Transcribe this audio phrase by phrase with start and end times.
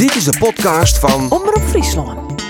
[0.00, 2.42] Dit is de podcast van Omroep Friesland.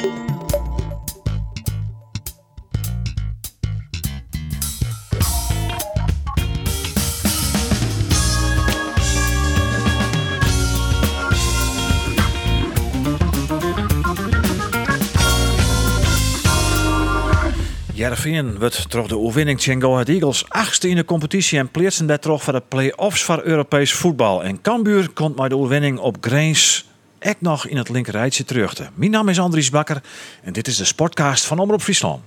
[17.95, 22.07] Jervin wordt toch de overwinning tegen Go Ahead Eagles achtste in de competitie en plaatsen
[22.07, 24.45] daar voor de play-offs voor Europees voetbal.
[24.45, 26.90] En Cambuur komt met de overwinning op Grains
[27.21, 28.75] echt nog in het linkerrijtje terug.
[28.95, 30.03] Mijn naam is Andries Bakker
[30.43, 32.23] en dit is de sportcast van Omroep Friesland.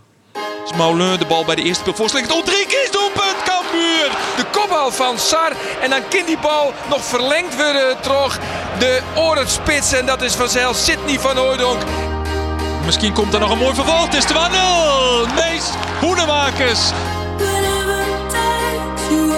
[0.77, 2.31] De bal bij de eerste pil voorslinkt.
[2.31, 4.11] Oh, drie keer doelpunt, Cambuur!
[4.35, 5.51] De kopbal van Sar.
[5.81, 8.39] En dan kan die bal nog verlengd worden door
[8.79, 9.93] de orenspits.
[9.93, 11.81] En dat is vanzelf Sidney van Hooydonk.
[12.85, 14.05] Misschien komt er nog een mooi vervolg.
[14.05, 14.35] Het is 2-0.
[15.35, 16.91] Mees Hoenemakers.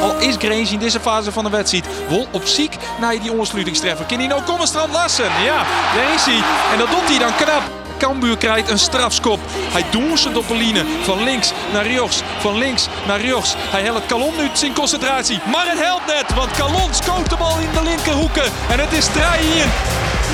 [0.06, 4.06] Al is Grains in deze fase van de wedstrijd wol op ziek naar die ontsluitingstreffer.
[4.06, 5.26] Kan hij nou komen, Strand Lassen?
[5.44, 5.66] Ja,
[5.96, 6.44] daar is hij.
[6.72, 7.62] En dat doet hij dan knap.
[7.98, 9.40] Cambuur krijgt een strafskop.
[9.48, 13.56] Hij doet zijn doppeline van links naar rechts, van links naar rechts.
[13.58, 15.40] Hij helpt Calon nu zijn concentratie.
[15.52, 18.46] Maar het helpt net, want Calon scoot de bal in de linkerhoeken.
[18.70, 19.24] En het is 3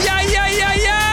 [0.03, 1.10] Ja, ja, ja, ja!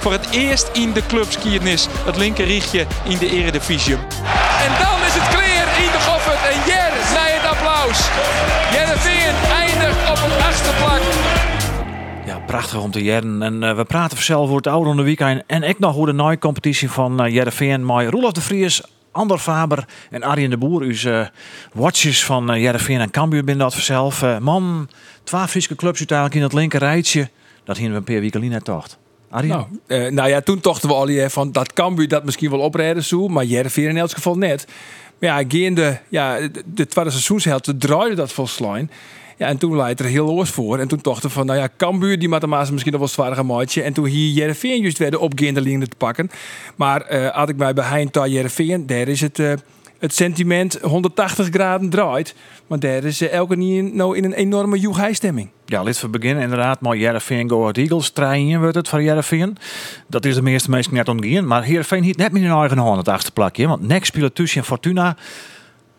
[0.00, 3.94] Voor het eerst in de clubskiernis het linker richtje in de eredivisie.
[3.94, 7.98] En dan is het clear in de Goffert en Jer naar het applaus.
[8.72, 10.70] Jereveen eindigt op het achtste.
[12.26, 13.42] Ja, prachtig om te jaren.
[13.42, 15.42] En eh, we praten vanzelf over het oude weekend.
[15.46, 17.84] En ik nog hoe de nieuwe competitie van uh, Jereveen.
[17.84, 20.82] Maar Roelof de Vries, Ander Faber en Arjen de Boer.
[20.82, 21.26] Uw uh,
[21.72, 24.24] watches van uh, Jereveen en Cambuur binnen dat vanzelf.
[24.40, 24.88] Man,
[25.24, 27.28] twee Friese clubs uiteindelijk in het linker rijtje.
[27.64, 28.99] Dat hingen we een paar weken tocht.
[29.30, 32.60] Nou, eh, nou ja, toen tochten we al hier van dat Cambuur dat misschien wel
[32.60, 34.66] oprijden zo, maar Jereveen in elk geval net.
[35.18, 38.90] Maar ja, gaande ja, de, de tweede draaide dat volslijn.
[39.36, 40.78] Ja, en toen leidt er heel oors voor.
[40.78, 43.82] En toen tochten van, nou ja, Cambuur, die mathematische misschien nog wel zwaar maatje.
[43.82, 46.30] En toen hier Jereveen juist werden op gaande te pakken.
[46.76, 49.38] Maar uh, had ik mij bij Hein Jereveen, daar is het...
[49.38, 49.52] Uh,
[50.00, 52.34] het sentiment 180 graden draait.
[52.66, 55.48] Maar daar is uh, elke niet nou in een enorme joeghijstemming.
[55.64, 58.10] Ja, laten we beginnen inderdaad met Jereveen Go Ahead Eagles.
[58.10, 59.56] Trein wordt het voor Jereveen.
[60.06, 61.46] Dat is de meeste mensen net ontgaan.
[61.46, 63.66] Maar Jereveen heeft net meer in eigen hand het achtste plakje.
[63.66, 65.16] Want Nek speelt tussen Fortuna.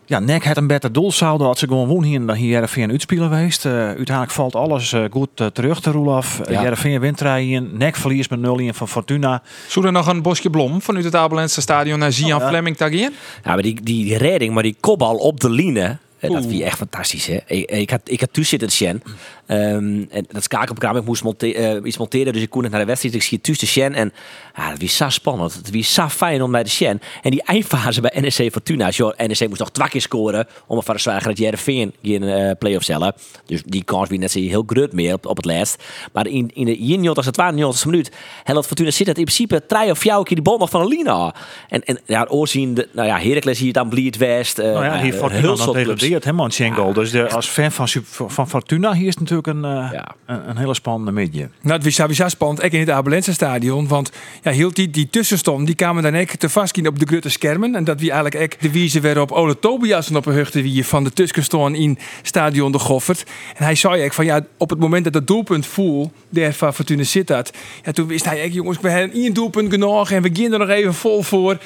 [0.06, 3.28] Ja, Nek had een beter doelsaldo als ze gewoon woon hier dan hier Jereveen uitspelen
[3.28, 3.64] geweest.
[3.64, 6.40] Uh, uiteindelijk valt alles uh, goed uh, terug te Roelof.
[6.48, 6.62] Ja.
[6.62, 7.70] Jereveen wint rijden.
[7.76, 9.42] Nek verliest met 0 van Fortuna.
[9.66, 12.48] Zou er nog een bosje blom vanuit het Abelense stadion naar Zian oh, ja.
[12.48, 13.14] Fleming tagien?
[13.44, 15.98] Ja, maar die, die, die redding, maar die kopbal op de line.
[16.30, 17.38] Dat vind je echt fantastisch, hè?
[17.46, 19.02] Ik, ik, had, ik had tussen zitten, Shen.
[19.46, 22.80] Um, en dat schakelprogramma, ik moest monte uh, iets monteren, dus ik kon het naar
[22.80, 23.14] de wedstrijd.
[23.14, 24.12] Ik zie tussen Shen en
[24.56, 25.54] ja, dat was zo spannend.
[25.54, 27.00] Het was zo fijn om bij de Shen.
[27.22, 28.88] En die eindfase bij NEC Fortuna.
[28.88, 32.84] Joh, NEC moest nog twee keer scoren om te zwagen dat Jereveen geen uh, play-off
[32.84, 33.14] cellen.
[33.46, 35.82] Dus die kans wie net zo heel groot meer op, op het laatst.
[36.12, 38.10] Maar in, in de 91 als het 92 minuut,
[38.44, 40.88] Hellat Fortuna zit het in principe drie of jouw keer die bal nog van de
[40.88, 41.34] Lina.
[41.68, 44.58] En, en ja, oorzien, nou ja, Heracles hier dan Bliert West.
[44.58, 45.76] Uh, nou ja, hier Fortuna nog
[46.12, 46.86] degradeert helemaal Schenkel.
[46.86, 46.92] Ja.
[46.92, 47.88] Dus de, als fan van,
[48.30, 50.14] van Fortuna hier is het natuurlijk een, uh, ja.
[50.26, 51.48] een, een, hele spannende midje.
[51.60, 52.62] Nou, het was sowieso spannend.
[52.62, 53.88] Ik in het Abelense stadion.
[53.88, 54.10] Want
[54.42, 57.74] ja, hield die, die tussenstond, die kwamen dan echt te vast op de grote schermen.
[57.74, 60.62] En dat wie eigenlijk echt de wijze weer op Ole Tobias en op een heugte
[60.62, 63.24] wie van de tussenstond in stadion de Goffert.
[63.56, 66.74] En hij zei echt van ja, op het moment dat het doelpunt voel, der van
[66.74, 67.52] Fortuna zit dat.
[67.84, 70.66] Ja, toen wist hij echt jongens, we hebben één doelpunt genoeg en we beginnen er
[70.66, 71.58] nog even vol voor.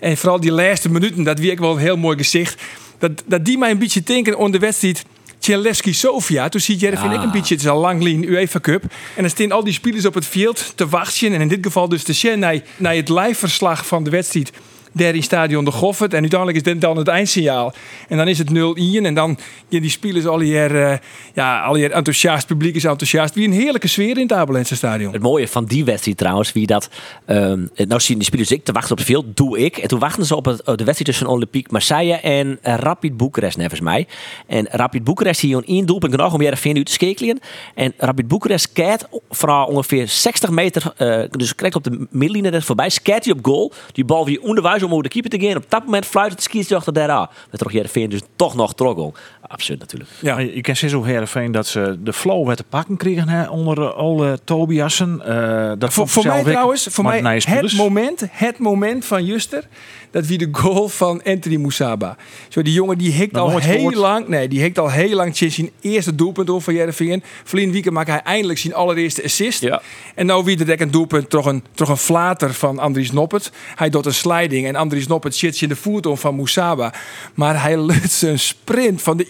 [0.00, 2.62] En vooral die laatste minuten, dat wie ik wel een heel mooi gezicht
[3.02, 5.04] dat, dat die mij een beetje denken aan de wedstrijd
[5.38, 6.48] Celeski Sofia.
[6.48, 7.12] Toen ziet Jerry ja.
[7.12, 8.82] ik een beetje, het is al lang lien UEFA Cup.
[8.82, 11.32] En dan staan al die spelers op het veld te wachten.
[11.32, 14.52] En in dit geval dus te zien naar, naar het live verslag van de wedstrijd
[14.92, 16.14] daar in stadion de Goffert.
[16.14, 17.74] En uiteindelijk is dit dan het eindsignaal.
[18.08, 18.52] En dan is het 0-1.
[19.02, 19.38] En dan
[19.68, 20.96] ja, die spelers al hier, uh,
[21.34, 22.46] ja, al hier enthousiast.
[22.46, 23.34] publiek is enthousiast.
[23.34, 25.12] Wie een heerlijke sfeer in het Abelense stadion.
[25.12, 26.88] Het mooie van die wedstrijd trouwens, wie dat...
[27.26, 29.76] Um, nou zien die spelers ik te wachten op het veld, doe ik.
[29.76, 33.80] En toen wachten ze op, het, de wedstrijd tussen Olympique Marseille en Rapid Boekarest, nevens
[33.80, 34.06] mij.
[34.46, 37.40] En Rapid Boekarest hier één doelpunt genoeg om hier even uit te skekelen.
[37.74, 42.62] En Rapid Boekarest keert van ongeveer 60 meter, uh, dus krijgt op de middenlijn er
[42.62, 43.72] voorbij, skeert hij op goal.
[43.92, 45.56] Die bal weer onderwijs om de keeper te gaan.
[45.56, 46.42] Op dat moment fluit het
[46.74, 47.28] achter daar aan.
[47.50, 49.14] We toch Jereveen dus toch nog troggel.
[49.52, 50.10] Absurd natuurlijk.
[50.20, 50.60] Ja.
[50.60, 53.94] Kan zien zo Heerenveen dat ze de flow werd te pakken kregen hè, onder de
[53.94, 55.20] Ole Tobiassen.
[55.24, 57.74] Eh, dat Voor, ik mij ook trouwens, voor mij het spelers.
[57.74, 59.68] moment, het moment van Juster,
[60.10, 62.16] dat wie de goal van Anthony Moussaba.
[62.48, 63.94] Zo die jongen die hikt al heel gehoord.
[63.94, 67.22] lang, nee, die hikt al heel lang sinds zijn eerste doelpunt over van Jereveen.
[67.44, 69.60] Verleden weekend maakt hij eindelijk zijn allereerste assist.
[69.60, 69.82] Ja.
[70.14, 73.52] En nou wie er een doelpunt, toch een, toch een flater van Andries Noppert.
[73.74, 76.94] Hij doet een sliding en Andries Noppert zit in de voet om van Moussaba.
[77.34, 79.26] Maar hij lukt zijn sprint van de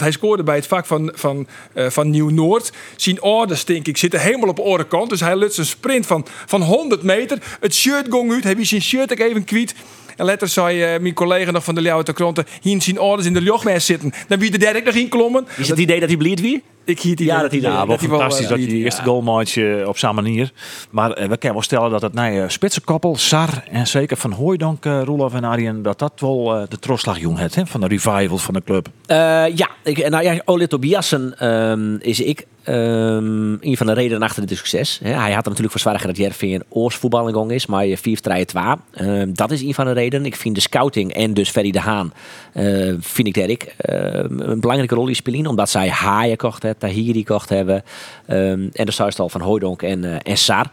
[0.00, 2.72] hij scoorde bij het vak van, van, eh, van Nieuw-Noord.
[2.96, 5.10] Zijn oren stink ik, zitten helemaal op de orenkant.
[5.10, 7.38] Dus hij lukt zijn sprint van, van 100 meter.
[7.60, 9.74] Het shirt gong uit, heb je zijn shirt even kwijt.
[10.16, 13.26] En later zei eh, mijn collega nog van de Leeuwen de Kronten, hier zien orders
[13.26, 14.12] in de luchtmes zitten.
[14.28, 15.46] Dan wie de derde nog in klommen.
[15.56, 16.62] Is het idee dat hij blied wie?
[16.84, 19.06] Ik hield die Ja, dat hij- Ja, wel fantastisch eh, dat die liet, eerste ja.
[19.06, 20.52] goalmatje op zijn manier.
[20.90, 24.84] Maar eh, we kunnen wel stellen dat het nee, spitsenkoppel, Sar en zeker van Hooijdonk,
[24.84, 28.38] uh, Roelof en Arjen, dat dat wel eh, de trosslagjoen heeft hè, van de revival
[28.38, 28.88] van de club.
[29.06, 29.16] Eh,
[29.56, 34.46] ja, ik, nou ja, Ole Tobiasen ehm, is ik ehm, een van de redenen achter
[34.46, 35.00] dit succes.
[35.02, 38.20] Hè, hij had er natuurlijk voor zwaar dat Jervin een oorsvoetballing is, maar je 4
[38.20, 40.26] 3 2 Ehm, Dat is een van de redenen.
[40.26, 42.12] Ik vind de scouting en dus Ferry de Haan,
[42.52, 47.24] eh, vind ik ehm, een belangrijke rol in spelen, omdat zij Haaien kocht hebben, Tahiri
[47.24, 47.84] kocht hebben
[48.26, 50.70] en de zuistal van Hooidonk en, eh, en Sar.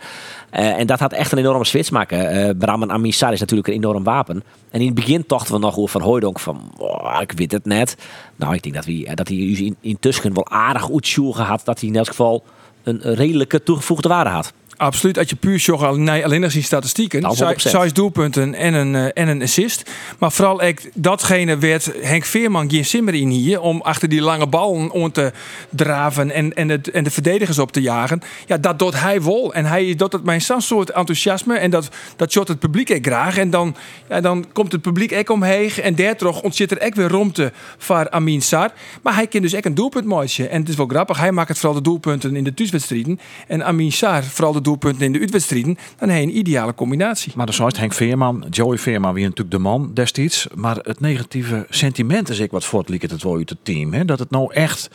[0.54, 2.30] Eh, en dat had echt een enorme switch maken.
[2.30, 4.44] Eh Bram en Amin Sar is natuurlijk een enorm wapen.
[4.72, 7.66] En in het begin dachten we nog over van Hooidonk van, "Oh, ik weet het
[7.66, 7.98] net.
[8.36, 11.62] Nou, ik denk dat, we, dat hij in, intussen wel aardig goed had.
[11.66, 12.44] Dat hij in elk geval
[12.84, 14.54] een redelijke toegevoegde waarde had.
[14.84, 17.22] Absoluut, als je puur zocht alleen als die statistieken.
[17.22, 17.82] Nou, Zij- 100%.
[17.82, 19.92] Zes doelpunten en een, eh, en een assist.
[20.20, 23.62] Maar vooral ik, datgene werd Henk Veerman geen simmer in hier.
[23.62, 25.32] Om achter die lange bal om te
[25.70, 28.22] draven en, en, het, en de verdedigers op te jagen.
[28.46, 29.54] Ja, dat doet hij wel.
[29.54, 31.58] En hij doet het met zo'n soort enthousiasme.
[31.58, 33.38] En dat, dat shot het publiek ook graag.
[33.38, 33.76] En dan,
[34.10, 35.72] ja, dan komt het publiek ook omheen.
[35.82, 38.72] En daardoor ontzit er ook weer romte voor Amin Sar.
[39.02, 39.92] Maar hij kan dus ook een doelpunt.
[40.04, 41.18] En het is wel grappig.
[41.18, 43.20] Hij maakt vooral de doelpunten in de thuiswedstrijden.
[43.48, 45.78] En Amin Sar vooral de doelpunten in de uitwedstrijden.
[45.98, 47.32] Dan heb je een ideale combinatie.
[47.36, 50.48] Maar dan zoals Henk Veerman, Joey Veerman, wie natuurlijk de man destijds.
[50.56, 53.94] Maar het negatieve sentiment is ik wat voortlieket het wel uit het team.
[53.94, 54.06] Hè?
[54.06, 54.90] Dat het nou echt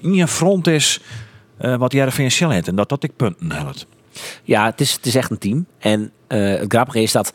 [0.00, 1.00] in je front is
[1.56, 2.68] eh, wat Jereveen Shell heeft.
[2.68, 3.86] En dat dat ik punten helpt.
[4.42, 5.66] Ja, het is, het is echt een team.
[5.78, 7.32] En eh, het grappige is dat.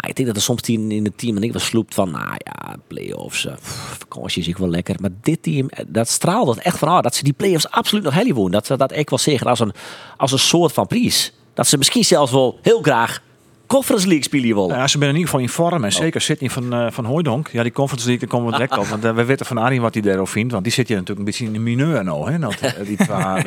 [0.00, 2.10] Nou, ik denk dat er soms team in het team en ik was sloept van,
[2.10, 4.96] nou ja, play-offs, eh, pff, vakantie is ik wel lekker.
[5.00, 8.14] Maar dit team, eh, dat straalde echt van, ah, dat ze die play-offs absoluut nog
[8.14, 8.52] helly wonen.
[8.52, 9.72] Dat ze dat ik wel zeggen als een,
[10.16, 11.32] als een soort van prijs.
[11.54, 13.22] Dat ze misschien zelfs wel heel graag
[13.70, 14.76] Conference League spelen willen.
[14.76, 15.84] Ja, ze zijn in ieder geval in vorm.
[15.84, 17.48] En zeker Sydney van, eh van Hooijdonk.
[17.48, 18.86] Ja, die Conference League, daar komen we direct op.
[18.86, 20.52] Want eh, we weten van Arjen wat hij daarover vindt.
[20.52, 22.30] Want die zit hier natuurlijk een beetje in de mineur nou.
[22.30, 22.38] Hè?
[22.38, 22.92] Dat, eh, die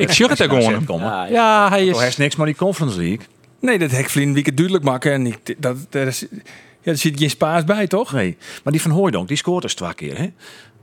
[0.06, 0.84] Ik zeg het wedstrijden gewoon.
[0.84, 1.06] komen.
[1.06, 2.06] Ja, Ja, hij is...
[2.06, 3.26] is niks maar die Conference League.
[3.64, 5.12] Nee, dat hek Vlien week het duidelijk maken.
[5.12, 6.26] En ik, dat, daar is,
[6.80, 8.12] ja, er zit geen spaas bij, toch?
[8.12, 10.18] Nee, maar die van Hooijdonk, die scoort dus twee keer.
[10.18, 10.32] Hè?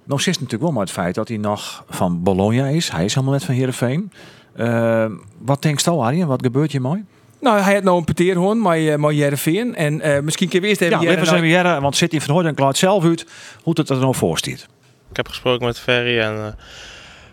[0.03, 2.91] Nou zit natuurlijk wel maar het feit dat hij nog van Bologna is.
[2.91, 4.11] Hij is helemaal net van Heerenveen.
[4.55, 5.05] Eh,
[5.37, 6.27] wat denkst du, Arjen?
[6.27, 7.03] Wat gebeurt je mooi?
[7.39, 9.75] Nou, hij had nou een peteerhoorn, maar uh, maar Jereveen.
[9.75, 11.01] En eh, misschien kun je eerst even...
[11.01, 13.25] Ja, even zijn we Jerre, want City van Hooijdonk laat zelf uit
[13.63, 14.67] hoe het er nou voor staat.
[15.09, 16.53] Ik heb gesproken met Ferry en eh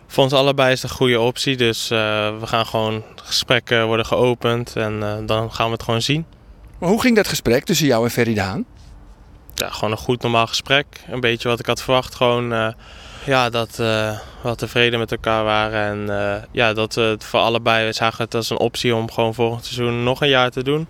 [0.08, 1.56] voor ons allebei is het een goede optie.
[1.56, 1.98] Dus eh,
[2.38, 6.26] we gaan gewoon, gesprekken worden geopend en eh, dan gaan we het gewoon zien.
[6.78, 8.64] Maar hoe ging dat gesprek tussen jou en Ferry Daan?
[9.54, 10.86] Ja, gewoon een goed normaal gesprek.
[11.08, 12.14] Een beetje wat ik had verwacht.
[12.14, 12.68] Gewoon eh,
[13.24, 16.08] ja, dat we tevreden met elkaar waren.
[16.08, 19.34] En ja, dat we het voor allebei we zagen het als een optie om gewoon
[19.34, 20.88] volgend seizoen nog een jaar te doen.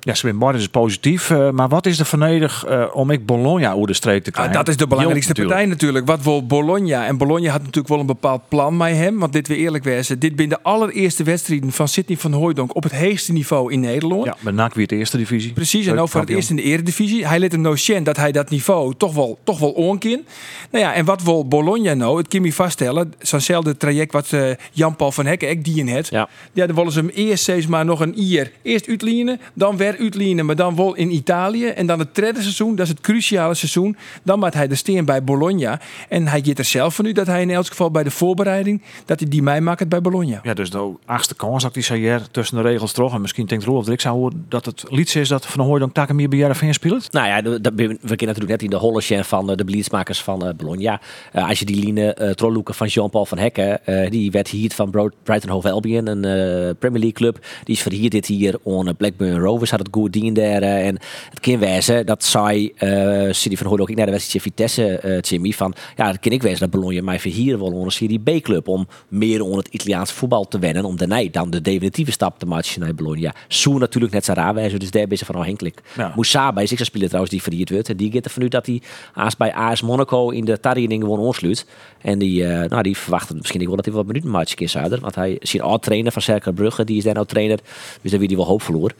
[0.00, 1.30] Ja, Sven Bart is positief.
[1.30, 4.34] eh, maar wat is er vernedig eh om ik Bologna over de streep te Ah,
[4.34, 4.54] krijgen?
[4.54, 6.06] dat is de belangrijkste Jong, partij natuurlijk.
[6.06, 7.06] Wat wil Bologna?
[7.06, 9.18] En Bologna had natuurlijk wel een bepaald plan met hem.
[9.18, 10.18] Want dit weer eerlijk wezen.
[10.18, 14.24] Dit zijn de allereerste wedstrijden van Sidney van Hooijdonk op het hoogste niveau in Nederland.
[14.24, 15.52] Ja, met NAC weer de eerste divisie.
[15.52, 17.26] Precies, en ook voor het eerst in de eredivisie.
[17.26, 20.26] Hij liet hem nou zien dat hij dat niveau toch wel, toch wel onkin.
[20.70, 22.18] Nou ja, en wat wil Bologna nou?
[22.18, 23.12] Het kan je vaststellen.
[23.18, 26.08] Zo'nzelfde traject wat eh, Jan-Paul van Hekken die in het.
[26.08, 26.28] Ja.
[26.52, 28.52] Ja, dan willen ze hem eerst steeds maar nog een ier.
[28.62, 31.66] Eerst uitlenen, dan weer uitlenen, maar dan wel in Italië.
[31.66, 33.96] En dan het derde seizoen, dat is het cruciale seizoen.
[34.22, 35.80] Dan maakt hij de steen bij Bologna.
[36.08, 38.82] En hij gaat er zelf van nu dat hij in elk geval bij de voorbereiding,
[39.04, 40.40] dat hij die mij maakt bij Bologna.
[40.42, 43.14] Ja, dus de achtste kans dat hier tussen de regels toch.
[43.14, 45.94] En misschien denkt Rolf dat ik zou horen dat het lied is dat Van Hooijdonk
[45.94, 47.12] takken meer bij Jereveen speelt.
[47.12, 50.46] Nou ja, de- we kennen natuurlijk net in de holletje van eh, de bleedsmakers van
[50.46, 51.00] eh, Bologna.
[51.32, 54.70] Eh, als je die line uh, trolloeken van Jean-Paul van Hekken, eh, die werd hier
[54.70, 54.90] van
[55.22, 57.46] Brighton Hove Albion, een eh, Premier League club.
[57.64, 60.62] Die is verhierd dit hier on Blackburn Rovers, het goed dien daar.
[60.62, 60.98] eh, en
[61.30, 64.98] het kan wezen, dat zei eh Cindy van Hooyd ook ik naar de wedstrijd Vitesse,
[64.98, 67.90] eh Jimmy, van ja, het kan ik wezen dat Bologna mij verhieren wil onder een
[67.90, 72.12] Serie B-club om meer onder het Italiaanse voetbal te wennen, om daarna dan de definitieve
[72.12, 73.34] stap te maken naar Bologna.
[73.48, 75.80] Zo natuurlijk net zo raar wezen, dus daar ben ze van afhankelijk.
[75.96, 76.12] Ja.
[76.14, 77.88] Moussaba is een speler trouwens die verhierd wordt.
[77.88, 78.82] En die gaat ervan uit dat hij
[79.12, 81.66] aas bij AS Monaco in de training gewoon ontsluit.
[82.00, 85.00] En die, eh, nou, die verwachten misschien wel dat hij wat minuten maakt in Zuider.
[85.00, 87.58] Want hij is een oud-trainer van Cercle Brugge, die is daar nou trainer.
[88.02, 88.92] Dus daar wie hij wel hoop verloor.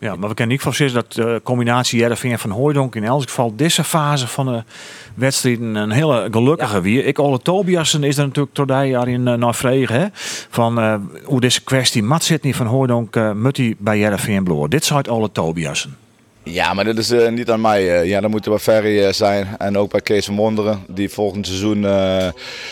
[0.00, 3.22] Ja, maar we kennen niet voorzien dat de combinatie Jervin en Van Hooijdonk in elk
[3.22, 4.62] geval deze fase van de
[5.14, 7.02] wedstrijd een hele gelukkige wie.
[7.02, 10.06] Ik Ole Tobiasen is er natuurlijk tot daar in uh, naar vregen, hè?
[10.50, 14.44] Van eh, hoe deze kwestie mat zit niet van Hooijdonk uh, moet hij bij Jervin
[14.44, 14.68] bloor.
[14.68, 15.96] Dit zou het Ole Tobiasen.
[16.52, 18.00] Ja, maar dat is uh, niet aan mij.
[18.00, 21.08] Uh, ja, dan moeten we Ferry uh, zijn en ook bij Kees van Wonderen, die
[21.08, 21.82] volgend seizoen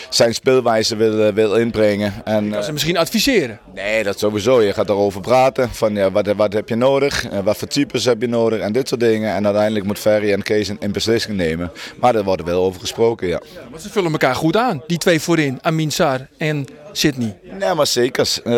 [0.09, 2.13] zijn speelwijze wil, wil inbrengen.
[2.23, 3.59] En, kan ze misschien adviseren?
[3.73, 4.61] Nee, dat sowieso.
[4.61, 5.69] Je gaat erover praten.
[5.69, 7.25] Van ja, wat, wat heb je nodig?
[7.43, 8.59] wat voor types heb je nodig?
[8.59, 9.35] En dit soort dingen.
[9.35, 11.71] En uiteindelijk moet Ferry en Kees een, een beslissing nemen.
[11.99, 13.41] Maar daar wordt wel over gesproken, ja.
[13.53, 16.67] ja maar ze vullen elkaar goed aan, die twee voorin, Amin Sar en
[16.97, 17.37] Sydney.
[17.59, 18.27] Nee, maar zeker.
[18.43, 18.53] Uh,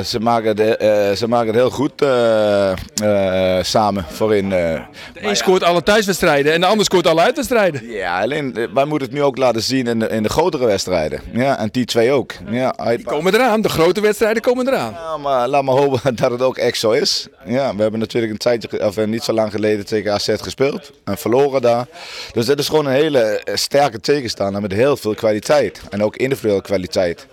[0.00, 0.78] ze, maken de,
[1.10, 4.48] uh, ze maken het heel goed uh, samen voorin.
[4.48, 4.82] de
[5.14, 7.86] een scoort alle thuiswedstrijden en de ander scoort alle uitwedstrijden.
[7.90, 11.20] Ja, alleen wij moeten het nu ook laten zien in de, in de grotere wedstrijden.
[11.32, 12.32] Ja, en die twee ook.
[12.50, 14.92] Ja, die komen eraan, de grote wedstrijden komen eraan.
[14.92, 17.26] Ja, maar laat maar hopen dat het ook echt zo is.
[17.46, 21.18] Ja, we hebben natuurlijk een tijdje, of niet zo lang geleden tegen AZ gespeeld en
[21.18, 21.86] verloren daar.
[22.32, 25.80] Dus dit is gewoon een hele sterke tegenstander met heel veel kwaliteit.
[25.90, 27.26] En ook individuele kwaliteit.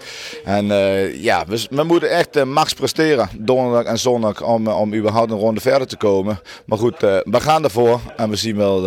[0.46, 4.94] En uh, ja, we, we, moeten echt uh, max presteren donderdag en zondag om, om
[4.94, 6.40] überhaupt een ronde verder te komen.
[6.66, 8.82] Maar goed, we gaan ervoor en we zien wel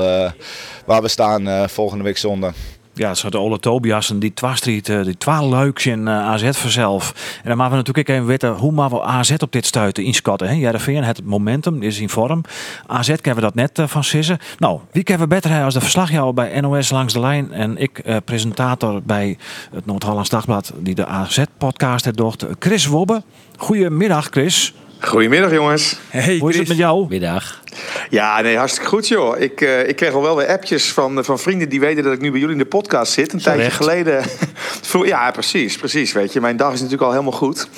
[0.87, 2.55] waar we staan volgende week zondag.
[2.95, 7.13] Ja, zo de Ole Tobiasen, die twastriet, die twaalf leuks in uh, AZ vanzelf.
[7.43, 10.59] En dan maken we natuurlijk even weten hoe maar we AZ op dit stuiten inschatten.
[10.59, 12.45] Jereveen het momentum, is in vorm.
[12.87, 14.39] AZ kennen we dat net uh, van Sissen.
[14.59, 18.03] Nou, wie kennen we beter als de verslagjouwer bij NOS Langs de Lijn en ik
[18.25, 19.39] presentator bij
[19.75, 22.47] het Noord-Hollands Dagblad die de AZ-podcast heeft docht.
[22.59, 23.23] Chris Wobbe.
[23.57, 24.75] Goedemiddag Chris.
[25.01, 25.97] Goedemiddag jongens.
[26.09, 27.07] Hey, Hoe is het met jou?
[27.09, 27.63] Middag.
[28.11, 29.41] Ja, nee, hartstikke goed joh.
[29.41, 32.21] Ik, uh, ik kreeg al wel weer appjes van, van vrienden die weten dat ik
[32.21, 33.33] nu bij jullie in de podcast zit.
[33.33, 34.25] Een tijdje geleden.
[35.05, 36.13] ja, precies, precies.
[36.13, 37.69] Weet je, mijn dag is natuurlijk al helemaal goed.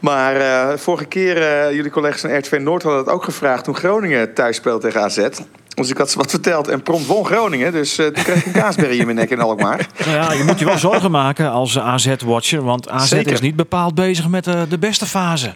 [0.00, 3.76] Maar uh, vorige keer, uh, jullie collega's van RTV Noord hadden het ook gevraagd toen
[3.76, 5.28] Groningen thuis speelde tegen AZ.
[5.74, 7.72] Dus ik had ze wat verteld en prompt won Groningen.
[7.72, 9.86] Dus uh, toen kreeg ik een kaasberry in mijn nek in Alkmaar.
[10.04, 12.62] Nou ja, je moet je wel zorgen maken als AZ-watcher.
[12.64, 13.32] Want AZ Zeker.
[13.32, 15.54] is niet bepaald bezig met de, de beste fase.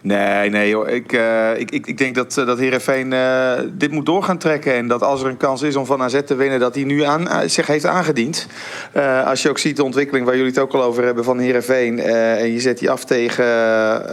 [0.00, 0.88] Nee, nee joh.
[0.88, 4.74] Ik, uh, ik, ik, ik denk dat, dat Heerenveen uh, dit moet door gaan trekken.
[4.74, 7.02] En dat als er een kans is om van AZ te winnen, dat hij nu
[7.02, 8.46] aan, zich heeft aangediend.
[9.24, 12.00] als je ook ziet de ontwikkeling waar jullie het ook al over hebben van Heerenveen.
[12.00, 13.44] en je zet die af tegen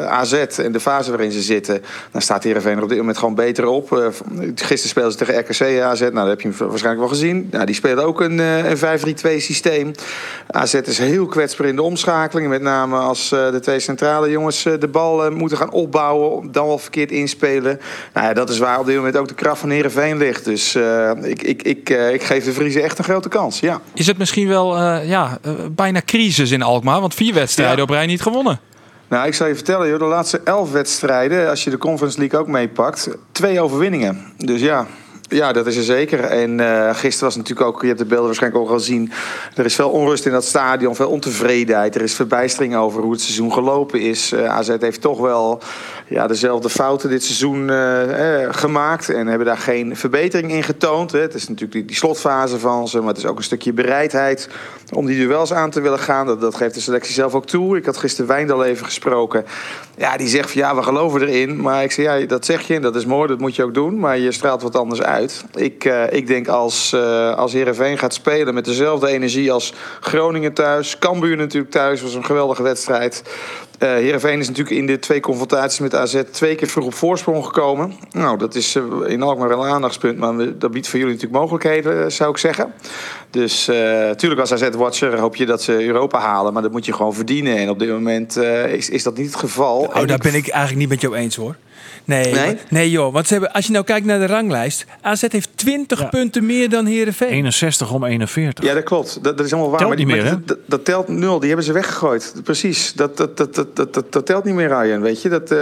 [0.09, 1.83] AZ en de fase waarin ze zitten.
[2.11, 4.13] Dan staat Heerenveen er op dit moment gewoon beter op.
[4.55, 5.99] gisteren speelden ze tegen RKC AZ.
[5.99, 7.47] Nou, dat heb je waarschijnlijk wel gezien.
[7.51, 8.81] Nou, die spelen ook een, een 5-3-2
[9.37, 9.91] systeem.
[10.47, 12.49] AZ is heel kwetsbaar in de omschakeling.
[12.49, 17.11] Met name als de twee centrale jongens de bal moeten gaan opbouwen, dan wel verkeerd
[17.11, 17.79] inspelen.
[18.13, 20.45] Nou ja, dat is waar op dit moment ook de kracht van Heerenveen ligt.
[20.45, 23.81] Dus uh, ik, ik, ik, uh, ik geef de Vriezen echt een grote kans, ja.
[23.93, 25.37] Is het misschien wel uh, ja,
[25.71, 27.01] bijna crisis in Alkmaar?
[27.01, 27.83] Want vier wedstrijden ja.
[27.83, 28.59] op rij niet gewonnen.
[29.07, 32.39] Nou, ik zal je vertellen, joh, de laatste elf wedstrijden, als je de Conference League
[32.39, 34.33] ook meepakt, twee overwinningen.
[34.37, 34.87] Dus ja,
[35.27, 36.19] ja, dat is er zeker.
[36.23, 39.11] En uh, gisteren was natuurlijk ook, je hebt de beelden waarschijnlijk ook al gezien.
[39.55, 41.95] Er is veel onrust in dat stadion, veel ontevredenheid.
[41.95, 44.33] Er is verbijstering over hoe het seizoen gelopen is.
[44.33, 45.61] Uh, AZ heeft toch wel
[46.07, 49.09] ja, dezelfde fouten dit seizoen eh, gemaakt.
[49.09, 51.11] En hebben daar geen verbetering in getoond.
[51.11, 51.19] Hè.
[51.19, 54.49] Het is natuurlijk die, slotfase van ze, maar het is ook een stukje bereidheid
[54.93, 56.25] om die duels aan te willen gaan.
[56.25, 57.77] Dat, dat geeft de selectie zelf ook toe.
[57.77, 59.45] Ik had gisteren Wijndal even gesproken.
[59.97, 61.61] Ja, die zegt van ja, we geloven erin.
[61.61, 63.73] Maar ik zeg ja, dat zeg je en dat is mooi, dat moet je ook
[63.73, 63.99] doen.
[63.99, 65.14] Maar je straalt wat anders uit.
[65.53, 70.53] Ik, uh, ik denk als, uh, als Heerenveen gaat spelen met dezelfde energie als Groningen
[70.53, 70.99] thuis.
[70.99, 73.23] Cambuur natuurlijk thuis, was een geweldige wedstrijd.
[73.79, 77.45] Uh, Heerenveen is natuurlijk in de twee confrontaties met AZ twee keer vroeg op voorsprong
[77.45, 77.93] gekomen.
[78.11, 81.41] Nou, dat is uh, in Alkmaar wel een aandachtspunt, maar dat biedt voor jullie natuurlijk
[81.41, 82.73] mogelijkheden, zou ik zeggen.
[83.29, 83.65] Dus
[84.07, 87.57] natuurlijk als AZ-watcher hoop je dat ze Europa halen, maar dat moet je gewoon verdienen.
[87.57, 88.37] En op dit moment
[88.69, 89.79] is, is dat niet het geval.
[89.79, 91.55] Oh, daar ben ik eigenlijk niet met jou eens hoor.
[92.03, 92.57] Nee, nee?
[92.69, 93.13] nee joh.
[93.13, 96.05] Want ze hebben, als je nou kijkt naar de ranglijst, AZ heeft 20 ja.
[96.05, 97.29] punten meer dan Heerenveen.
[97.29, 98.65] 61 om 41.
[98.65, 99.23] Ja, dat klopt.
[99.23, 99.79] Dat, dat is allemaal waar.
[99.79, 101.39] Telt niet maar, meer, dat, dat, dat, telt nul.
[101.39, 102.33] Die hebben ze weggegooid.
[102.43, 102.93] Precies.
[102.93, 105.01] Dat, dat, dat, dat, dat, dat, dat telt niet meer, Ryan.
[105.01, 105.57] Weet je, dat, uh,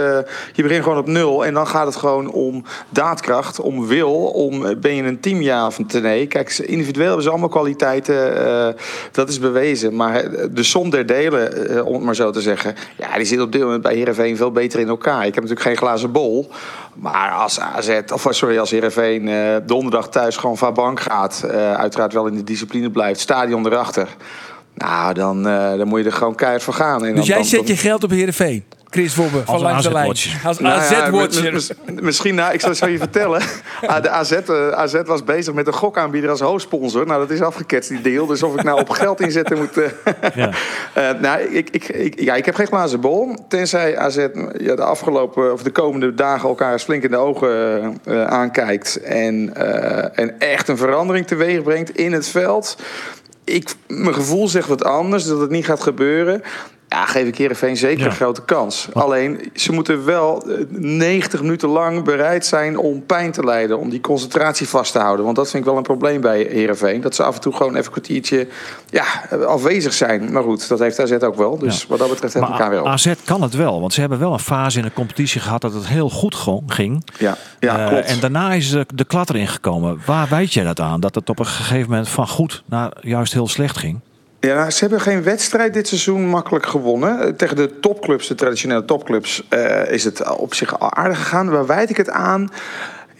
[0.52, 4.80] je begint gewoon op nul en dan gaat het gewoon om daadkracht, om wil, om
[4.80, 6.26] ben je een team ja of nee.
[6.26, 8.46] Kijk, individueel hebben ze allemaal kwaliteiten.
[8.46, 8.68] Uh,
[9.12, 9.96] dat is bewezen.
[9.96, 13.40] Maar de som der delen, uh, om het maar zo te zeggen, ja, die zit
[13.40, 15.26] op dit moment bij Heerenveen veel beter in elkaar.
[15.26, 16.12] Ik heb natuurlijk geen glazen glazen
[16.94, 21.42] Maar als AZ, of sorry, als Heerenveen eh, donderdag thuis gewoon van bank gaat...
[21.50, 24.08] eh, uiteraard wel in de discipline blijft, stadion erachter...
[24.76, 27.04] Nou, dan, eh, dan moet je er gewoon keihard voor gaan.
[27.04, 28.64] En Dus dan- jij dan- zet je geld op Heerenveen?
[28.94, 30.06] Chris Wobbe van Als Langs de Lijn.
[30.44, 31.52] Als Nou ja, AZ-watcher.
[31.52, 33.42] mis- mis- Misschien, nou, ik zal het zo je vertellen.
[33.86, 37.06] Ah, De AZ, eh, AZ was bezig met een gokaanbieder als hoofdsponsor.
[37.06, 38.26] Nou, dat is afgeketst, die deal.
[38.26, 39.76] Dus of ik nou op geld inzetten moet...
[39.76, 39.90] eh,
[40.34, 40.50] Ja.
[40.94, 43.34] eh, nou, ik, ik, ik, ja, ik heb geen glazen bol.
[43.48, 44.16] Tenzij AZ
[44.58, 48.96] ja, de afgelopen of de komende dagen elkaar eens flink in de ogen aankijkt.
[49.02, 52.76] En, eh, en echt een verandering teweeg brengt in het veld.
[53.44, 56.42] Ik, mijn gevoel zegt wat anders, dat het niet gaat gebeuren.
[56.94, 58.06] Ja, geef ik Heerenveen zeker Ja.
[58.06, 58.88] een grote kans.
[58.92, 63.78] Alleen, ze moeten wel eh, 90 minuten lang bereid zijn om pijn te lijden.
[63.78, 65.24] Om die concentratie vast te houden.
[65.24, 67.00] Want dat vind ik wel een probleem bij Heerenveen.
[67.00, 68.46] Dat ze af en toe gewoon even een kwartiertje
[68.90, 69.04] ja,
[69.46, 70.32] afwezig zijn.
[70.32, 71.58] Maar goed, dat heeft AZ ook wel.
[71.58, 71.86] Dus Ja.
[71.88, 72.86] wat dat betreft hebben we elkaar op.
[72.86, 75.74] AZ kan het wel, want ze hebben wel een fase in de competitie gehad dat
[75.74, 77.04] het heel goed go- ging.
[77.18, 78.06] Ja, ja Eh, klopt.
[78.06, 80.00] en daarna is de, de klat erin gekomen.
[80.06, 81.00] Waar weet jij dat aan?
[81.00, 84.00] Dat het op een gegeven moment van goed naar juist heel slecht ging?
[84.44, 87.20] Ja, ze hebben geen wedstrijd dit seizoen makkelijk gewonnen.
[87.20, 91.50] Eh, Tegen de topclubs, de traditionele topclubs, eh, is het op zich al aardig gegaan.
[91.50, 92.50] Waar wijd ik het aan?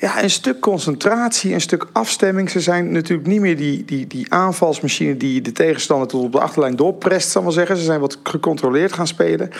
[0.05, 2.51] Ja, een stuk concentratie, een stuk afstemming.
[2.51, 6.41] Ze zijn natuurlijk niet meer die, die, die aanvalsmachine die de tegenstander tot op de
[6.41, 7.77] achterlijn doorprest, zal maar zeggen.
[7.77, 9.51] Ze zijn wat gecontroleerd gaan spelen.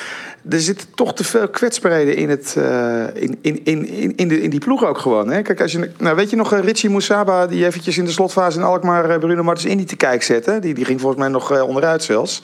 [0.49, 4.43] Er zitten toch te veel kwetsbaarheden in, het, eh, in, in, in, in, in, de,
[4.43, 5.31] in die ploeg ook gewoon.
[5.31, 5.43] Hè?
[5.43, 8.59] Kijk, als je, nou, weet je nog, eh, Richie Moussaba, die eventjes in de slotfase
[8.59, 10.59] in Alkmaar eh, Bruno Martens Indy te kijken zette.
[10.61, 12.43] Die, die ging volgens mij nog onderuit zelfs.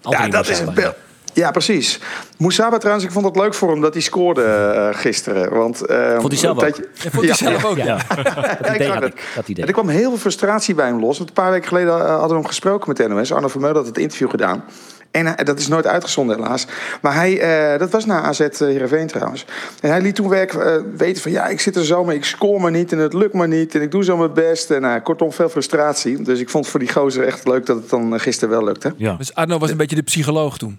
[0.00, 0.76] Ja, dat is beeld.
[0.76, 0.94] Ja,
[1.34, 2.00] precies.
[2.38, 5.52] Moussaba trouwens, ik vond het leuk voor hem dat hij scoorde eh, gisteren.
[5.54, 6.60] Want, eh, Vond hij zelf ook?
[6.60, 7.76] tijdje- Ja, vond hij zelf ook.
[7.76, 7.96] Ja, Ja,
[8.62, 9.12] dat ik had het.
[9.14, 9.22] ik.
[9.34, 9.62] Dat idee.
[9.62, 11.16] En er kwam heel veel frustratie bij hem los.
[11.18, 13.32] Want een paar weken geleden eh, hadden we hem gesproken met NOS.
[13.32, 14.64] Arno Vermeulen had het interview gedaan.
[15.10, 16.66] En hij- dat is nooit uitgezonden helaas.
[17.02, 19.44] Maar hij, eh, dat was na AZ Heerenveen trouwens.
[19.80, 21.32] En hij liet toen werk, eh, weten van...
[21.32, 23.74] ja, ik zit er zo mee, ik scoor maar niet en het lukt maar niet...
[23.74, 24.70] en ik doe zo mijn best.
[24.70, 26.22] En uh, kortom, veel frustratie.
[26.22, 28.94] Dus ik vond voor die gozer echt leuk dat het dan eh, gisteren wel lukte.
[28.96, 29.14] Ja.
[29.16, 30.78] Dus Arno was een beetje de psycholoog toen.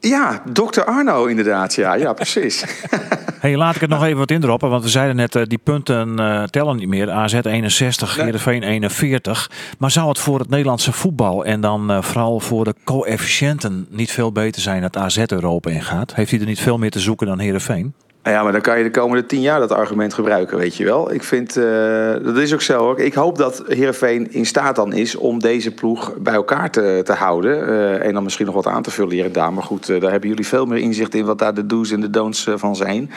[0.00, 1.74] Ja, dokter Arno inderdaad.
[1.74, 2.64] Ja, ja precies.
[3.40, 6.18] Hey, laat ik het nog even wat indroppen, want we zeiden net, eh, die punten
[6.18, 7.10] eh, tellen niet meer.
[7.10, 8.24] AZ 61, Nee.
[8.24, 9.50] Heerenveen 41.
[9.78, 14.10] Maar zou het voor het Nederlandse voetbal en dan eh, vooral voor de coëfficiënten niet
[14.10, 16.14] veel beter zijn dat AZ Europa ingaat?
[16.14, 17.94] Heeft hij er niet veel meer te zoeken dan Heerenveen?
[18.26, 20.84] Nou ja, maar dan kan je de komende tien jaar dat argument gebruiken, weet je
[20.84, 21.12] wel.
[21.12, 23.00] Ik vind, eh, dat is ook zo hoor.
[23.00, 27.12] Ik hoop dat Heerenveen in staat dan is om deze ploeg bij elkaar te, te
[27.12, 27.68] houden.
[27.68, 29.52] Eh, en dan misschien nog wat aan te vullen hier en daar.
[29.52, 32.00] Maar goed, eh, daar hebben jullie veel meer inzicht in wat daar de do's en
[32.00, 33.10] de don'ts van zijn.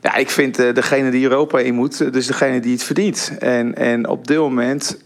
[0.00, 3.32] Ja, ik vind degene die Europa in moet, dus degene die het verdient.
[3.38, 4.98] En, en op dit moment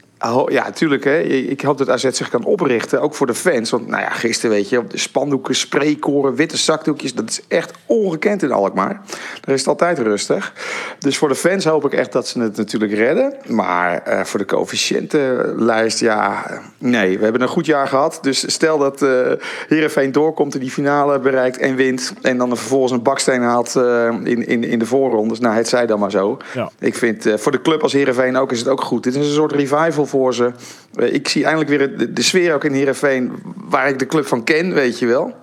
[0.48, 1.04] Ja, natuurlijk.
[1.04, 1.20] Hè.
[1.20, 3.70] Ik hoop dat AZ zich kan oprichten, ook voor de fans.
[3.70, 7.14] Want nou ja, gisteren weet je, op de spandoeken, spreekkoren, witte zakdoekjes...
[7.14, 9.00] dat is echt ongekend in Alkmaar.
[9.40, 10.52] Daar is het altijd rustig.
[10.98, 13.35] Dus voor de fans hoop ik echt dat ze het natuurlijk redden.
[13.46, 16.44] Maar eh, voor de coëfficiëntenlijst, ja...
[16.78, 18.18] Nee, we hebben een goed jaar gehad.
[18.22, 19.32] Dus stel dat eh
[19.68, 22.14] Heerenveen doorkomt en die finale bereikt en wint...
[22.22, 25.40] en dan vervolgens een baksteen haalt eh, in, in, in de voorrondes.
[25.40, 26.37] Nou, het zij dan maar zo.
[26.54, 26.70] Ja.
[26.78, 29.02] Ik vind eh, voor de club als Heerenveen ook is het ook goed.
[29.02, 30.51] Dit is een soort revival voor ze.
[30.94, 33.33] Eh, ik zie eindelijk weer de, de sfeer ook in Heerenveen...
[33.57, 35.35] waar ik de club van ken, weet je wel.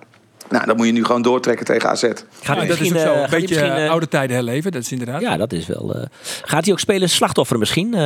[0.50, 2.02] Nou, dan moet je nu gewoon doortrekken tegen AZ.
[2.02, 3.12] Gaat Ja, dat is ook zo.
[3.12, 5.20] eh, Een beetje eh, oude tijden herleven, dat is inderdaad.
[5.20, 5.94] Ja, dat is wel.
[5.94, 6.02] eh,
[6.42, 8.00] gaat hij ook spelen slachtoffer misschien eh,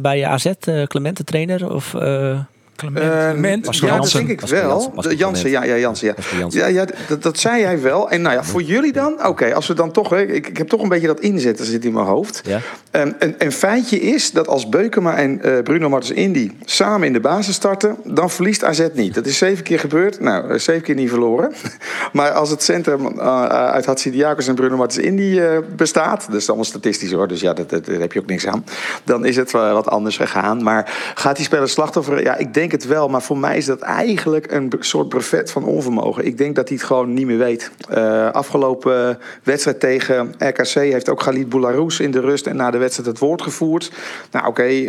[0.00, 1.72] bij AZ, eh Clemente trainer?
[1.74, 2.38] Of, eh,
[2.78, 3.62] Clement.
[3.62, 4.94] Pascal ja, dat denk ik wel.
[5.16, 6.14] Jansen, ja, ja, Jansen, ja.
[6.48, 8.10] Ja, ja dat, dat zei hij wel.
[8.10, 9.26] En nou ja, voor jullie dan?
[9.26, 10.10] Oké, als we dan toch...
[10.10, 12.40] hè, Ik, ik heb toch een beetje dat inzetten zit in mijn hoofd.
[12.44, 12.60] ja?
[12.92, 17.12] Um, een, een feitje is dat als Beukema en eh, Bruno Martens Indy samen in
[17.12, 19.14] de basis starten, dan verliest AZ niet.
[19.14, 20.20] Dat is zeven keer gebeurd.
[20.20, 21.52] Nou, eh, zeven keer niet verloren.
[22.12, 26.46] maar als het centrum uh, uit Hatsidiakos en Bruno Martens Indy uh, bestaat, dat is
[26.46, 28.64] allemaal statistisch hoor, dus ja, dat, dat, daar heb je ook niks aan.
[29.04, 30.62] Dan is het uh, wat anders gegaan.
[30.62, 32.22] Maar gaat die speler slachtoffer?
[32.22, 33.08] Ja, ik denk het wel.
[33.08, 36.26] Maar voor mij is dat eigenlijk een soort brevet van onvermogen.
[36.26, 37.70] Ik denk dat hij het gewoon niet meer weet.
[37.90, 42.78] Uh, afgelopen wedstrijd tegen RKC heeft ook Khalid Boularus in de rust en na de
[42.78, 43.92] wedstrijd het woord gevoerd.
[44.30, 44.84] Nou, oké, okay,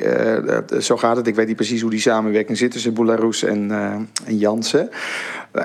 [0.73, 1.27] uh, zo gaat het.
[1.27, 3.71] Ik weet niet precies hoe die samenwerking zit tussen Boularus en,
[4.25, 4.89] en Jansen.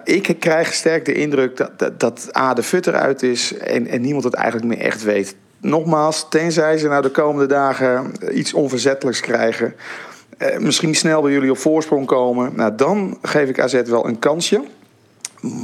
[0.05, 4.01] Ik krijg sterk de indruk dat, dat, dat A, de fut eruit is en, en
[4.01, 5.37] niemand het eigenlijk meer echt weet.
[5.61, 9.75] Nogmaals, tenzij ze nou de komende dagen iets onverzettelijks krijgen.
[10.39, 12.53] Uh, misschien snel bij jullie op voorsprong komen.
[12.57, 14.63] Nou, dan geef ik AZ wel een kansje.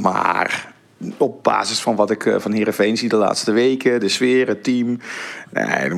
[0.01, 0.70] Maar
[1.17, 4.99] op basis van wat ik van Heerenveen zie de laatste weken, de sfeer, het team.
[5.51, 5.89] Nee,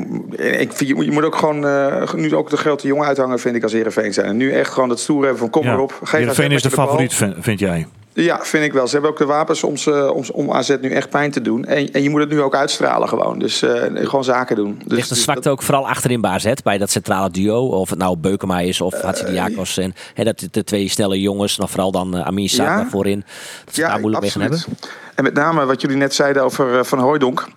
[0.60, 3.64] ik vind, je moet ook gewoon uh, nu ook de grote jongen uithangen, vind ik,
[3.64, 4.26] als Heerenveen zijn.
[4.28, 5.70] En nu echt gewoon dat stoer hebben van kom ja.
[5.70, 6.00] maar op.
[6.10, 7.88] Heerenveen is de, de favoriet, vind, vind jij?
[8.16, 8.88] Ja, vind ik wel.
[8.88, 11.66] Ze hebben ook de wapens om, ze, om, om AZ nu echt pijn te doen.
[11.66, 13.40] En, en je moet het nu ook uitstralen gewoon.
[13.40, 14.82] Dus eh, gewoon zaken doen.
[14.86, 17.68] Dus, Ligt een dus zwakte dat- ook vooral achterin bij AZ, bij dat centrale duo.
[17.68, 19.78] Of het nou Beukema is of Hatsidiakos.
[19.78, 22.76] En hè, dat de twee snelle jongens, nog vooral dan uh, Amin Saad Ja.
[22.76, 23.26] daar voorin.
[23.66, 24.64] Dat ze daar moeilijk mee gaan hebben.
[25.16, 27.48] En met name wat jullie net zeiden over eh, Van Hooijdonk.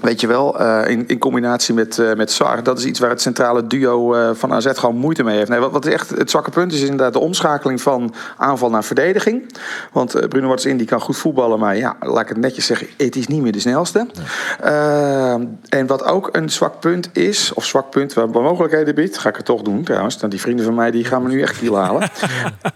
[0.00, 2.62] Weet je wel, eh, in, in combinatie met, eh, met Sar.
[2.62, 5.48] Dat is iets waar het centrale duo van AZ gewoon moeite mee heeft.
[5.48, 8.84] Nee, wat, wat echt het zwakke punt is, is inderdaad de omschakeling van aanval naar
[8.84, 9.52] verdediging.
[9.92, 11.58] Want Bruno Martens die kan goed voetballen.
[11.58, 14.06] Maar ja, laat ik het netjes zeggen, het is niet meer de snelste.
[15.68, 19.18] En wat ook een zwak punt is, of zwak punt waar mogelijkheden biedt.
[19.18, 20.18] Ga ik het toch doen trouwens.
[20.18, 22.00] Dan die vrienden van mij die gaan me nu echt kiel halen.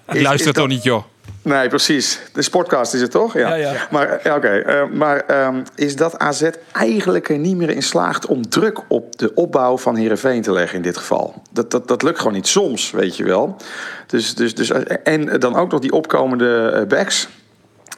[0.07, 1.05] Luister is toch dat- niet, joh.
[1.45, 2.21] Nee, precies.
[2.33, 3.35] De sportcast is het toch?
[3.35, 3.55] Ja.
[3.55, 3.87] Ja, ja.
[3.91, 4.49] Maar, ja, oké.
[4.49, 9.19] Eh, maar ehm, is dat AZ eigenlijk er niet meer in slaagt om druk op
[9.19, 11.43] de opbouw van Herenveen te leggen in dit geval?
[11.51, 13.57] Dat, dat, dat lukt gewoon niet soms, weet je wel.
[14.07, 14.71] Dus, dus, dus,
[15.03, 17.29] en dan ook nog die opkomende eh, backs.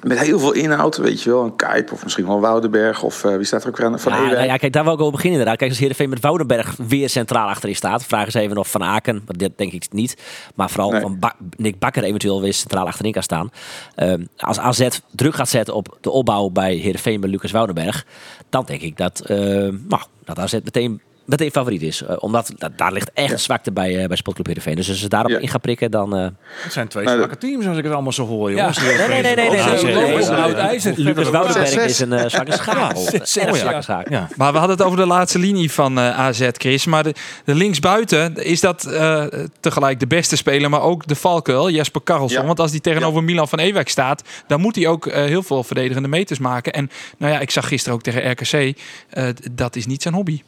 [0.03, 1.45] Met heel veel inhoud, weet je wel.
[1.45, 3.03] Een Kuip of misschien wel Woudenberg.
[3.03, 4.01] Of eh, wie staat er ook weer aan?
[4.01, 5.59] Van Ja, nou ja, kijk, daar wil ik over beginnen inderdaad.
[5.59, 8.05] Kijk, als Heerenveen met Woudenberg weer centraal achterin staat.
[8.05, 10.17] Vragen ze even of Van Aken, maar dat denk ik niet.
[10.55, 11.01] Maar vooral Nee.
[11.01, 13.51] van Ba- Nick Bakker eventueel weer centraal achterin kan staan.
[13.95, 18.07] Ehm, als AZ druk gaat zetten op de opbouw bij Heerenveen met Lucas Woudenberg.
[18.51, 22.03] Dan denk ik dat, ehm, nou, dat AZ meteen, meteen favoriet is.
[22.03, 24.75] Eh, omdat da- daar ligt echt zwakte bij, eh, bij Sportclub Heerenveen.
[24.77, 25.39] Dus als ze daarop Ja.
[25.39, 26.17] in gaan prikken, dan...
[26.17, 26.27] eh,
[26.63, 28.79] Het zijn twee Nou, zwakke teams als ik het allemaal zo hoor, jongens.
[28.83, 30.95] Nee, nee, nee, nee.
[30.97, 31.85] Lucas Woudenberg 6-6.
[31.85, 34.29] is een zwakke Echt 6-6, zwakke ja.
[34.37, 36.85] Maar we hadden het over de laatste linie van AZ, Chris.
[36.87, 39.25] Maar de, de linksbuiten, is dat eh,
[39.61, 42.41] tegelijk de beste speler, maar ook de valkuil, Jesper Karlsson.
[42.41, 42.47] Ja.
[42.47, 46.09] Want als die tegenover Milan van Ewijk staat, dan moet hij ook heel veel verdedigende
[46.09, 46.73] meters maken.
[46.73, 48.79] En nou ja, ik zag gisteren ook tegen RKC,
[49.11, 50.43] eh, dat is niet zijn hobby.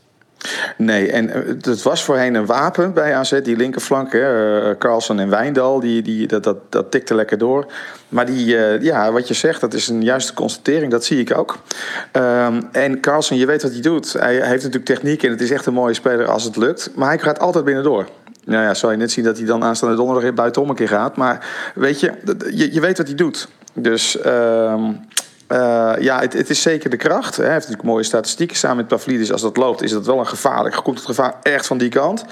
[0.77, 4.13] Nee, en eh, het was voorheen een wapen bij AZ, die linkerflank.
[4.13, 7.67] Hè, eh, Carlsen en Wijndal, die, die, dat, dat, dat tikte lekker door.
[8.09, 10.91] Maar die, eh, ja, wat je zegt, dat is een juiste constatering.
[10.91, 11.59] Dat zie ik ook.
[12.13, 14.13] Ehm, en Carlsen, je weet wat hij doet.
[14.13, 16.91] Hij, heeft natuurlijk techniek en het is echt een mooie speler als het lukt.
[16.95, 18.09] Maar hij gaat altijd binnendoor.
[18.45, 21.17] Nou ja, zal je net zien dat hij dan aanstaande donderdag buitenom een keer gaat.
[21.17, 22.13] Maar weet je,
[22.71, 23.49] je weet wat hij doet.
[23.75, 24.21] Dus...
[24.21, 24.91] ehm,
[25.49, 27.37] eh, ja, het, het is zeker de kracht.
[27.37, 28.57] Hij heeft natuurlijk mooie statistieken.
[28.57, 30.81] Samen met Pavlidis, als dat loopt, is dat wel een gevaarlijk.
[30.83, 32.25] Komt het gevaar echt van die kant.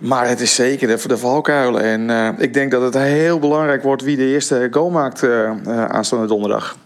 [0.00, 1.82] Maar het is zeker de, de valkuilen.
[1.82, 5.50] En eh, ik denk dat het heel belangrijk wordt wie de eerste goal maakt eh,
[5.84, 6.76] aanstaande donderdag.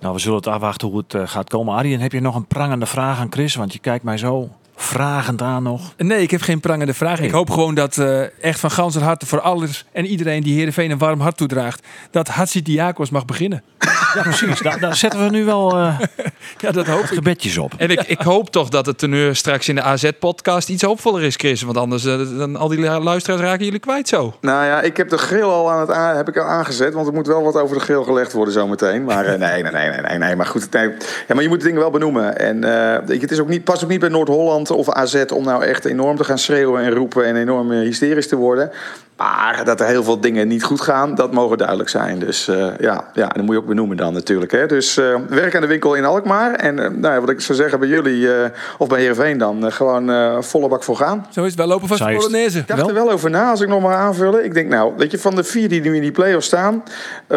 [0.00, 1.74] Nou, we zullen het afwachten hoe het gaat komen.
[1.74, 3.54] Arjen, heb je nog een prangende vraag aan Chris?
[3.54, 5.94] Want je kijkt mij zo vragend aan nog.
[5.96, 7.20] Nee, ik heb geen prangende vraag.
[7.20, 10.90] Ik hoop gewoon dat eh, echt van ganser harte voor alles en iedereen die Heerenveen
[10.90, 13.62] een warm hart toedraagt, dat Hatsi Diakos mag beginnen.
[14.14, 14.60] Ja, precies.
[14.60, 15.98] daar, daar zetten we nu wel eh,
[16.58, 17.06] Ja, dat hoop ik.
[17.06, 17.72] gebedjes op.
[17.76, 21.36] En ik, ik hoop toch dat het teneur straks in de AZ-podcast iets hoopvoller is,
[21.36, 21.62] Chris.
[21.62, 24.34] Want anders eh, dan al die luisteraars raken jullie kwijt zo.
[24.40, 26.94] Nou ja, ik heb de grill al aan het aan, heb ik al aangezet.
[26.94, 29.04] Want er moet wel wat over de grill gelegd worden zometeen.
[29.04, 30.36] Maar eh, nee, nee, nee, nee, nee, nee.
[30.36, 30.88] Maar goed, nee.
[31.28, 32.38] Ja, maar je moet de dingen wel benoemen.
[32.38, 35.24] En eh, weet je, het is ook niet, past ook niet bij Noord-Holland of AZ
[35.34, 38.70] om nou echt enorm te gaan schreeuwen en roepen en enorm eh, hysterisch te worden.
[39.16, 42.18] Maar dat er heel veel dingen niet goed gaan, dat mogen duidelijk zijn.
[42.18, 44.52] Dus eh, ja, ja, dat moet je ook benoemen dan natuurlijk.
[44.52, 44.66] Hè.
[44.66, 46.54] Dus eh, werk aan de winkel in Alkmaar.
[46.54, 49.72] En eh, nou ja, wat ik zou zeggen bij jullie, eh, of bij Heerenveen dan,
[49.72, 51.26] gewoon eh, volle bak voor gaan.
[51.30, 52.18] Zo is het wel lopen van Zeist.
[52.18, 52.58] Polonaise.
[52.58, 54.44] Ik dacht er wel over na als ik nog maar aanvullen.
[54.44, 56.82] Ik denk, nou, weet je, van de vier die nu in die play-offs staan,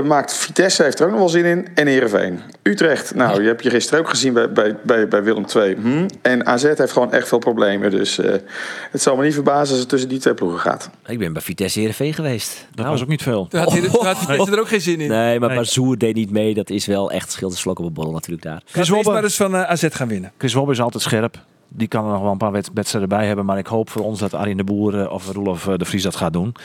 [0.03, 2.41] maakt Vitesse heeft er ook nog wel zin in en Heerenveen.
[2.63, 5.77] Utrecht, nou, je hebt je gisteren ook gezien bij, bij, bij, bij Willem II.
[5.81, 6.07] Hm?
[6.21, 7.91] En AZ heeft gewoon echt veel problemen.
[7.91, 8.35] Dus eh,
[8.91, 10.89] het zal me niet verbazen als het tussen die twee ploegen gaat.
[11.07, 12.67] Ik ben bij Vitesse Heerenveen geweest.
[12.75, 13.47] Dat was ook niet veel.
[13.47, 13.71] Toen had,
[14.17, 15.09] Vitesse er ook geen zin in.
[15.09, 15.57] Nee, maar Nee.
[15.57, 16.53] Bazoer deed niet mee.
[16.53, 18.61] Dat is wel echt schil te slok op een borrel natuurlijk daar.
[18.65, 19.11] Chris Wobbe.
[19.11, 20.31] maar eens van eh, AZ gaan winnen.
[20.37, 21.37] Chris Wob is altijd scherp.
[21.71, 23.45] Die kan er nog wel een paar wed- wedstrijden bij hebben.
[23.45, 26.03] Maar ik hoop voor ons dat Arjen de Boer eh, of Roelof eh, de Vries
[26.03, 26.55] dat gaat doen.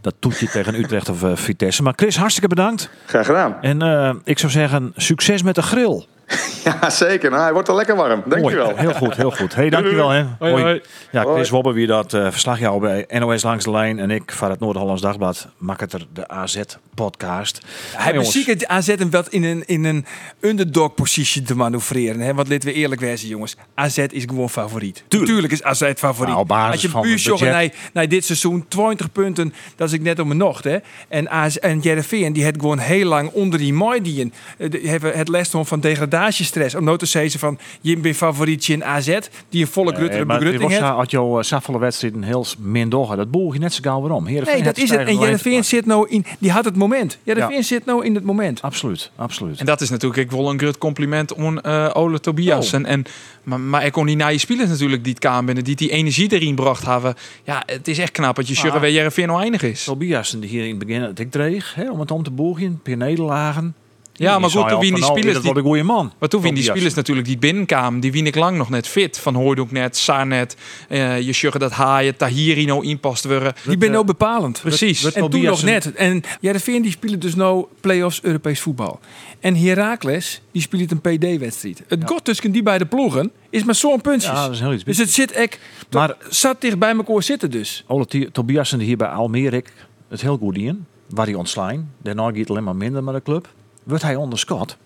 [0.00, 1.82] Dat toetje tegen Utrecht of Vitesse.
[1.82, 2.90] Maar Chris, hartstikke bedankt.
[3.06, 3.56] Graag gedaan.
[3.60, 6.04] En eh, ik zou zeggen, succes met de grill.
[6.64, 7.30] Ja, zeker.
[7.30, 8.22] Nou, hij wordt al lekker warm.
[8.26, 8.76] Dankjewel.
[8.76, 9.54] Heel goed, heel goed.
[9.54, 10.10] Hey, dankjewel.
[10.10, 10.24] Hè.
[10.38, 10.82] Hoi, hoi.
[11.10, 11.50] Ja, Chris Hoi.
[11.50, 13.98] Wobbe, wie dat eh, verslag jou bij NOS Langs de Lijn.
[13.98, 15.48] En ik van het Noord-Hollands Dagblad.
[15.58, 17.60] Makketer de AZ-podcast.
[17.96, 20.06] Hij ziek het AZ hem wat in een, in een
[20.40, 22.20] underdog positie te manoeuvreren.
[22.20, 22.34] Hè?
[22.34, 23.56] Want laten we eerlijk wezen, jongens.
[23.74, 25.04] AZ is gewoon favoriet.
[25.08, 26.28] Tuurlijk, is AZ favoriet.
[26.28, 29.88] Nou, op basis Als je van puur het joggen naar, dit seizoen, 20 punten, dat
[29.88, 30.64] is ik net om mijn nocht.
[30.64, 30.76] Hè?
[31.08, 34.32] En, AZ, en Jereveen, die heeft gewoon heel lang onder die Maidien.
[34.58, 36.74] Die hebben het les van degradatie stress.
[36.74, 40.24] Om nooit te zeggen van, je bent favorietje in AZ, die een volle grutte Eh,
[40.24, 40.98] maar het begrutting was heeft.
[40.98, 43.16] als jouw uh, zoveel wedstrijden heel min doorgaan.
[43.16, 44.26] Dat boel je net zo gauw weer om.
[44.26, 45.08] Heerenveen Nee, dat is het.
[45.08, 47.18] En Jereveen zit nou in, die had het moment.
[47.22, 47.62] Jereveen Ja.
[47.62, 48.62] zit nou in het moment.
[48.62, 49.58] Absoluut, absoluut.
[49.58, 52.66] En dat is natuurlijk ik wel een groot compliment aan eh Ole Tobias.
[52.66, 52.74] Oh.
[52.74, 53.04] En, en,
[53.42, 56.32] maar, maar ik kon die naaie spelers natuurlijk die het kamer binnen, die die energie
[56.32, 57.14] erin bracht hebben.
[57.44, 58.90] Ja, het is echt knap dat je Sjurre Ah.
[58.92, 59.84] Jereveen nou eindig is.
[59.84, 62.80] Tobias die hier in het begin het ik dreig, hè, om het om te boegen,
[62.82, 63.74] per nederlagen.
[64.14, 66.12] Ja, maar goed, toen wie die spelers spelers Dat een goede man.
[66.18, 69.18] maar toen wie die spelers natuurlijk die binnenkwamen, die wien ik lang nog net fit.
[69.18, 70.56] Van Hooydonk net, Saar net,
[70.88, 73.52] eh, je Sjurre dat Haaien, Tahiri nou inpast worden.
[73.66, 74.60] Die ben nou bepalend.
[74.60, 75.12] Precies.
[75.12, 75.92] En toen nog net.
[75.92, 79.00] En Jereveen die spelen dus nou play-offs Europees voetbal.
[79.40, 81.82] En Heracles die speelt een PD-wedstrijd.
[81.88, 84.30] Het god tussen die beide ploegen is maar zo'n puntjes.
[84.32, 84.84] Ja, dat is heel iets.
[84.84, 85.58] dus het zit echt
[85.90, 87.84] Maar- zat dicht bij elkaar zitten dus.
[87.86, 89.64] Ole T- Tobias en hier bij Almere
[90.08, 90.84] het heel goed in.
[91.08, 91.90] Waar hij ontslaan.
[92.02, 93.48] Daarna gaat het alleen maar minder met de club.
[93.82, 94.76] Wordt hij onderschat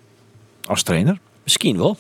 [0.65, 1.19] als trainer?
[1.43, 1.97] Misschien wel.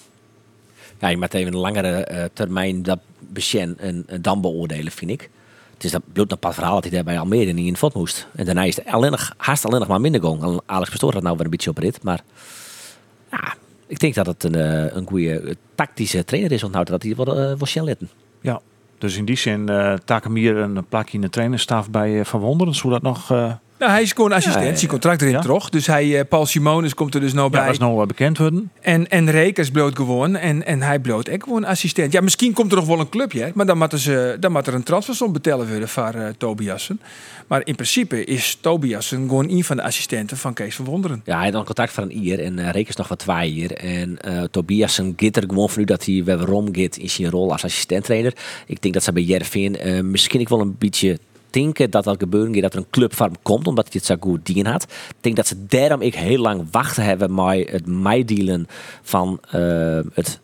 [0.99, 5.11] Ja, je moet even een langere eh, termijn dat Becien en, en dan beoordelen, vind
[5.11, 5.31] ik.
[5.75, 7.79] Het is dat bloed een paar verhaal dat hij daar bij Almere niet in het
[7.79, 8.27] vat moest.
[8.35, 10.61] En daarna is het alleen nog, haast alleen nog maar minder gong.
[10.67, 12.03] Alex Pastoor had nou weer een beetje op rit.
[12.03, 12.21] Maar
[13.31, 13.55] ja,
[13.87, 16.63] ik denk dat het een, eh, een goede eh, tactische trainer is.
[16.63, 18.11] Onthouden dat hij wel, uh, snel letten.
[18.41, 18.61] Ja.
[18.99, 22.75] Dus in die zin uh, hem hier een plakje in de trainerstaf bij Van Wonderen.
[22.75, 23.33] Zou dat nog...
[23.33, 25.41] Uh, Nou, hij is gewoon assistent, Ja, ja, zijn contract erin Ja.
[25.41, 25.69] terug.
[25.69, 27.61] Dus hij, eh, Paul Simonis komt er dus nou ja, bij.
[27.65, 28.71] dat is nou bekend worden.
[28.81, 30.37] En, en Rekers bloot gewoon.
[30.37, 32.12] En, en hij bloot ook gewoon assistent.
[32.12, 33.51] Ja, misschien komt er nog wel een clubje.
[33.55, 37.01] Maar dan moeten ze, dan moet er een transfersom betalen worden voor uh, Tobiassen.
[37.47, 41.23] Maar in principe is Tobiassen gewoon een van de assistenten van Kees van Wonderen.
[41.25, 43.71] Ja, hij had een contract van een jaar en uh, rekens nog wat twee jaar.
[43.71, 46.39] En uh, Tobias giet er gewoon van nu dat hij weer
[46.73, 48.33] gaat in zijn rol als assistenttrainer.
[48.67, 51.19] Ik denk dat ze bij Jervin uh, misschien ik wel een beetje
[51.57, 54.05] denken dat dat gebeuren gaat dat er een club van hem komt, omdat hij het
[54.05, 54.83] zo goed dien had.
[54.83, 58.66] Ik denk dat ze daarom ik heel lang wachten hebben met het meidelen
[59.03, 60.40] van uh, het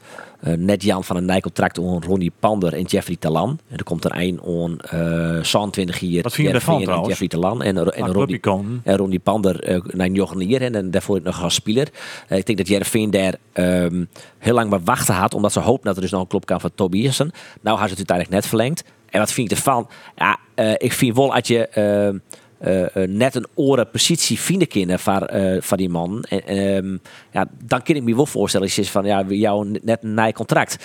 [0.46, 3.58] uh, net Jan van een Nijcontract on Ronnie Pander en Jeffrey Talan.
[3.68, 6.22] En er komt er een on uh, 26 hier.
[6.22, 7.08] Wat vind je daarvan trouwens?
[7.08, 8.40] Jeffrey Talan en, en, Ronnie,
[8.82, 11.88] en Ronnie Pander uh, naar Jochenier en daarvoor nog als speler.
[12.28, 15.84] Uh, ik denk dat Jervin daar um, heel lang maar wachten had, omdat ze hopen
[15.84, 17.30] dat er dus nog een club kan van Tobiasen.
[17.60, 18.84] Nou had ze het uiteindelijk net verlengd.
[19.12, 19.88] En wat vind ik ervan?
[20.16, 24.98] Ja, uh, ik vind wel dat je uh, uh, net een oren positie vinden kunnen
[24.98, 25.28] van,
[25.60, 26.22] van die man.
[26.28, 30.14] En, um, ja, dan kan ik me wel voorstellen je van ja, jou net een
[30.14, 30.76] nij contract.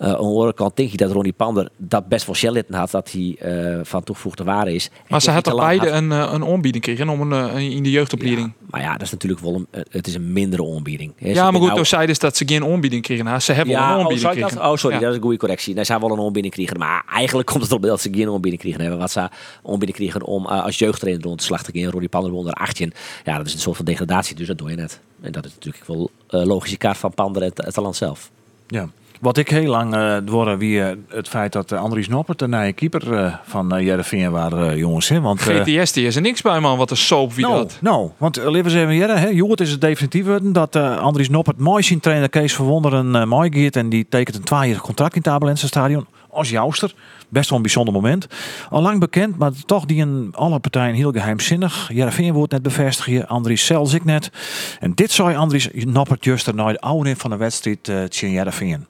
[0.00, 2.90] Uh, aan de andere kant denk ik dat Ronnie Pander dat best wel shell had,
[2.90, 4.90] dat hij uh, van toegevoegde waarde is.
[5.08, 5.98] Maar ze had toch beide had...
[6.02, 8.52] een, een aanbieding kregen om een, in de jeugdopleiding?
[8.58, 11.12] Ja, maar ja, dat is natuurlijk wel een, het is een mindere aanbieding.
[11.16, 11.84] Ja, maar goed, nou...
[11.84, 13.24] zei dus dat ze geen aanbieding kregen.
[13.24, 14.56] Nou, ze hebben ja, wel een aanbieding oh, kregen.
[14.56, 14.66] Dat?
[14.66, 15.02] Oh, sorry, ja.
[15.02, 15.74] dat is een goede correctie.
[15.74, 18.28] Nee, ze hebben wel een aanbieding kregen, maar eigenlijk komt het erop dat ze geen
[18.28, 18.98] aanbieding kregen hebben.
[18.98, 19.28] Wat ze
[19.64, 21.90] aanbieding kregen om uh, als jeugdtrainer rond te slag te gaan.
[21.90, 22.92] Ronnie Pander onder 18.
[23.24, 25.00] Ja, dat is een soort van degradatie, dus dat doe je net.
[25.20, 28.30] En dat is natuurlijk wel uh, logische kaart van Pander en het, het land zelf.
[28.66, 28.88] Ja.
[29.20, 32.48] Wat ik heel lang uh, door wie uh, het feit dat uh, Andries Noppert de
[32.48, 35.08] nieuwe keeper uh, van uh, Jereveen waren, jongens.
[35.08, 35.20] Hè?
[35.20, 37.78] Want, GTS die is er niks bij man, wat een soap wie dat.
[37.80, 41.82] Nou, want uh, even zeggen, hè, Joert is het definitief worden dat Andries Noppert mooi
[41.82, 45.66] zien trainer Kees Verwonderen uh, mooi en die tekent een tweejarig contract in het Abelense
[45.66, 46.94] stadion als jouster.
[47.28, 48.26] Best wel een bijzonder moment.
[48.70, 51.90] Al lang bekend, maar toch die in alle partijen heel geheimzinnig.
[51.92, 54.30] Jereveen wordt net bevestigd hier, Andries zelfs ik net.
[54.80, 58.86] En dit zou Andries Noppert juist er naar de oude van de wedstrijd uh, tegen.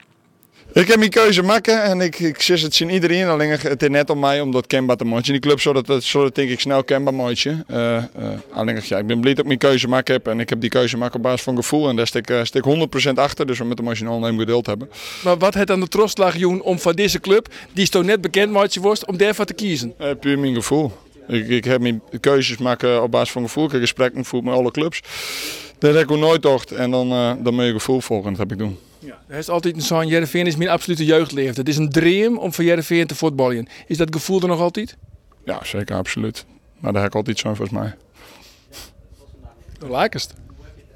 [0.75, 3.29] Ik heb mijn keuze maken en ik, ik zie het zien iedereen.
[3.29, 5.27] Alleen het is net om mij om dat kenbaar te maken.
[5.27, 7.65] In die club zodat het zodat denk ik snel kenbaar maatje.
[7.71, 10.49] Uh, uh, alleen ja, ik ben blij dat ik mijn keuze maken heb en ik
[10.49, 12.65] heb die keuze maken op basis van gevoel en daar stik, uh, stik
[13.09, 13.47] 100% achter.
[13.47, 14.91] Dus we moeten emotioneel neem geduld hebben.
[15.25, 18.05] Maar wat het aan de trost lag Joen om van deze club, die is toch
[18.05, 19.95] net bekend maatje was, om daarvoor te kiezen?
[20.21, 20.93] Puur mijn gevoel.
[21.29, 23.65] Ik, ik heb mijn keuzes maken op basis van gevoel.
[23.65, 25.01] Ik heb gesprekken gevoerd met alle clubs.
[25.85, 28.31] Dat heb ik ook nooit dacht en dan, uh, dan moet je gevoel volgen.
[28.31, 28.79] Dat heb ik doen.
[28.99, 31.57] Ja, er is altijd een zo'n Jereveen is mijn absolute jeugdleeftijd.
[31.57, 33.69] Het is een dream om voor Jereveen te voetballen.
[33.87, 34.97] Is dat gevoel er nog altijd?
[35.45, 36.45] Ja, zeker, absoluut.
[36.79, 37.95] Maar daar heb ik altijd zo volgens mij.
[39.79, 40.35] De lekkerst.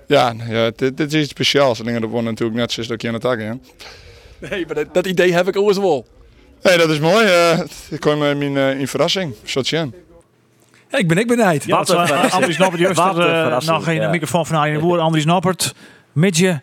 [0.07, 1.79] Ja, ja dit, dit is iets speciaals.
[1.79, 3.38] Dingen dat worden natuurlijk net zoals dat je aan het.
[4.51, 6.07] Nee, maar dat, dat, idee heb ik ook wel.
[6.62, 7.27] Nee, dat is mooi.
[7.27, 9.35] Uh, ik kom in mijn uh, in verrassing.
[9.44, 9.94] Sotien.
[10.90, 11.64] Ja, ik ben ik benieuwd.
[11.64, 14.11] Ja, Wat uh, Andries Noppert, juist er, nog geen ja.
[14.11, 14.98] microfoon van in de boer.
[14.98, 15.74] Andries Noppert,
[16.12, 16.61] midje.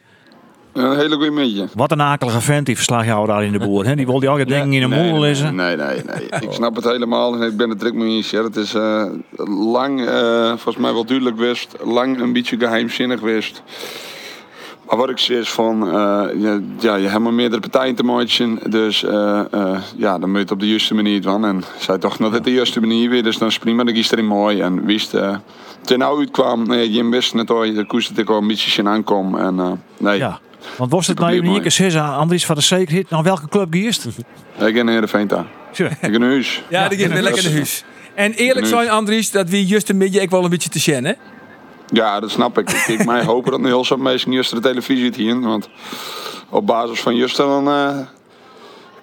[0.73, 1.67] Een hele goede midje.
[1.73, 3.85] Wat een akelige vent, die verslag jou daar in de boer.
[3.85, 3.95] Hè?
[3.95, 5.55] Die wil die elke dingen in de nee, mond lezen.
[5.55, 6.41] Nee, nee, nee.
[6.49, 8.29] ik snap het helemaal en ik ben het druk mee eens.
[8.29, 8.43] Ja.
[8.43, 9.05] Het is uh,
[9.47, 13.63] lang, uh, volgens mij wel duidelijk wist, lang een beetje geheimzinnig wist.
[14.87, 15.93] Maar wat ik zie is van, uh,
[16.37, 18.59] ja, ja, je hebt maar meerdere partijen te maken.
[18.69, 21.45] Dus uh, uh, ja, dan moet je het op de juiste manier van.
[21.45, 23.23] En zei toch dat het de juiste manier weer.
[23.23, 24.61] Dus dan is prima, dan is erin mooi.
[24.61, 25.35] En wist, uh,
[25.81, 28.83] ten nou uitkwam, nee, je wist net al, de koers dat ik al een beetje
[28.83, 29.37] aankom.
[29.37, 30.17] En nee.
[30.17, 30.39] Ja.
[30.77, 34.07] Want was het nou niet eens Andries van de zekerheid, naar welke club gierst?
[34.59, 35.45] Ik in Heerenveen daar.
[36.01, 36.63] Ik in huis.
[36.69, 37.83] Ja, die weer lekker naar huis.
[38.15, 41.05] En eerlijk zijn, Andries, dat wie just een beetje ik wel een beetje te zien,
[41.05, 41.13] hè?
[41.87, 42.69] Ja, dat snap ik.
[42.71, 45.39] Ik, ik mij hopen dat nu heel veel mensen juist de televisie het hier.
[45.39, 45.69] Want
[46.49, 47.67] op basis van Juster dan...
[47.67, 47.97] eh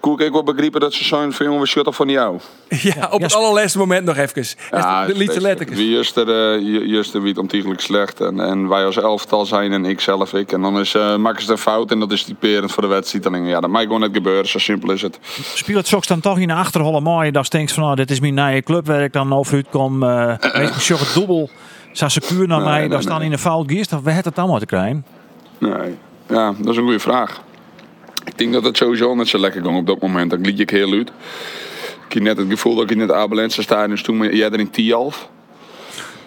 [0.03, 2.39] koek ik wel begrepen dat ze van jongen, we shut van jou.
[2.69, 4.47] Ja, op het allerlaatste moment nog even.
[4.71, 5.79] Ja, de liete lettertjes.
[5.79, 8.21] Wie Juster, eh, Ju- Juster weet ontiegelijk slecht.
[8.21, 10.53] En, en wij als elftal zijn en ik zelf ik.
[10.53, 13.25] En dan is, eh maken ze een fout en dat is typerend voor de wedstrijd.
[13.25, 14.49] Dan ja, dat mag gewoon net gebeuren.
[14.49, 15.19] Zo simpel is het.
[15.55, 17.31] Speel het soks dan toch in de achterholle mooi.
[17.31, 20.03] Dat denkt van, nou, dit is mijn nieuwe club waar ik dan over uit kom.
[20.03, 21.51] Uh, je, het dubbel.
[21.93, 23.93] Zou secuur naar Nee, mij, nee, daar staan in een fout gierst.
[23.93, 25.05] Of we het het allemaal te krijgen?
[25.59, 25.97] Nee,
[26.29, 27.43] ja, dat is een goede vraag.
[28.25, 30.31] Ik denk dat het sowieso net zo lekker ging op dat moment.
[30.31, 31.13] Dat liet ik heel uit.
[32.09, 34.59] Ik had net het gevoel dat ik in het Abelense stadion stond met jij er
[34.59, 35.29] in Tialf.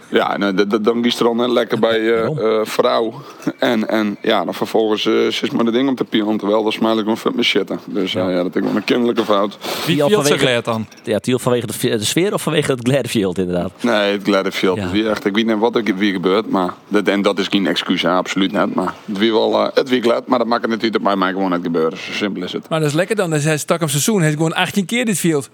[0.09, 3.13] Ja, en, eh, d- dan kiest er al net lekker bij eh, eh, vrouw.
[3.59, 6.37] En, en ja, dan vervolgens uh, is maar de ding op de pion.
[6.37, 7.79] Terwijl dat smaak ik vet met shitten.
[7.85, 9.57] Dus eh, ja, dat is gewoon een kinderlijke fout.
[9.85, 10.87] Wie al vanwege- dan?
[11.03, 13.71] Ja, Tiel vanwege de, de sfeer of vanwege het Gladfield inderdaad?
[13.81, 14.77] Nee, het Gladfield.
[14.77, 14.83] Ja.
[14.83, 16.49] Het wie echt, ik weet niet wat er weer gebeurt.
[16.49, 18.75] Maar dat, en dat is geen excuus, hè, absoluut niet.
[18.75, 21.31] Maar het wie wel, eh, het wie glad, maar dat maakt het natuurlijk bij mij
[21.31, 21.97] gewoon net gebeuren.
[21.97, 22.69] Zo simpel is het.
[22.69, 23.31] Maar dat is lekker dan.
[23.31, 24.19] Hij stak hem seizoen.
[24.19, 25.49] Hij is gewoon 18 keer dit field.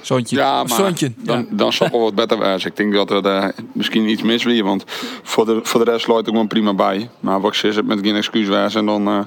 [0.00, 0.36] Zoontje.
[0.36, 2.70] Ja, maar zoontje, dan, dan zal wel wat beter wezen.
[2.70, 4.84] Ik denk dat er eh, misschien iets mis weer, want
[5.22, 7.08] voor de, voor de rest sluit ik gewoon prima bij.
[7.20, 9.18] Maar wat ik zeg, het met geen excuus wezen en dan eh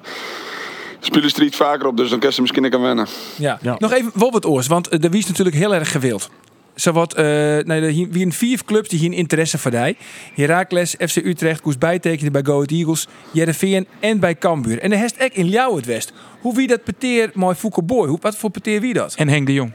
[0.99, 3.07] spelen ze er iets vaker op, dus dan kan ze misschien ik aan wennen.
[3.35, 3.59] Ja.
[3.61, 3.75] Ja.
[3.79, 6.29] Nog even wat het oors, want eh, de wie is natuurlijk heel erg gewild.
[6.75, 9.97] Zowat, eh nee, er hier- wie een vier clubs die hier interesse voor die.
[10.35, 14.79] Heracles, FC Utrecht, koers bijtekenen bij Go Ahead Eagles, Jereveen en bij Cambuur.
[14.79, 16.13] En de hest ek in Ljouw het West.
[16.41, 18.07] Hoe wie dat peteer mooi Foucault Boy?
[18.07, 19.13] Hoe, wat voor peteer wie dat?
[19.15, 19.73] En Henk de Jong.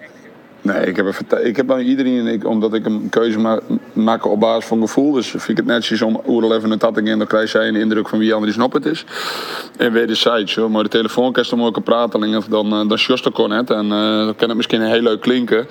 [0.66, 3.60] Nee, ik heb, even, ik heb aan iedereen, ik, omdat ik een keuze ma
[3.92, 5.12] maak op basis van gevoel.
[5.12, 7.76] Dus vind ik het netjes om oerel even een tatting in, dan krijg jij een
[7.76, 9.04] indruk van wie Andries Snop het is.
[9.76, 12.98] En weer de site, maar de telefoon kan je mooi praten, of dan, eh, dan
[12.98, 13.26] sjost.
[13.26, 15.66] En eh, dan kan het misschien heel leuk klinken.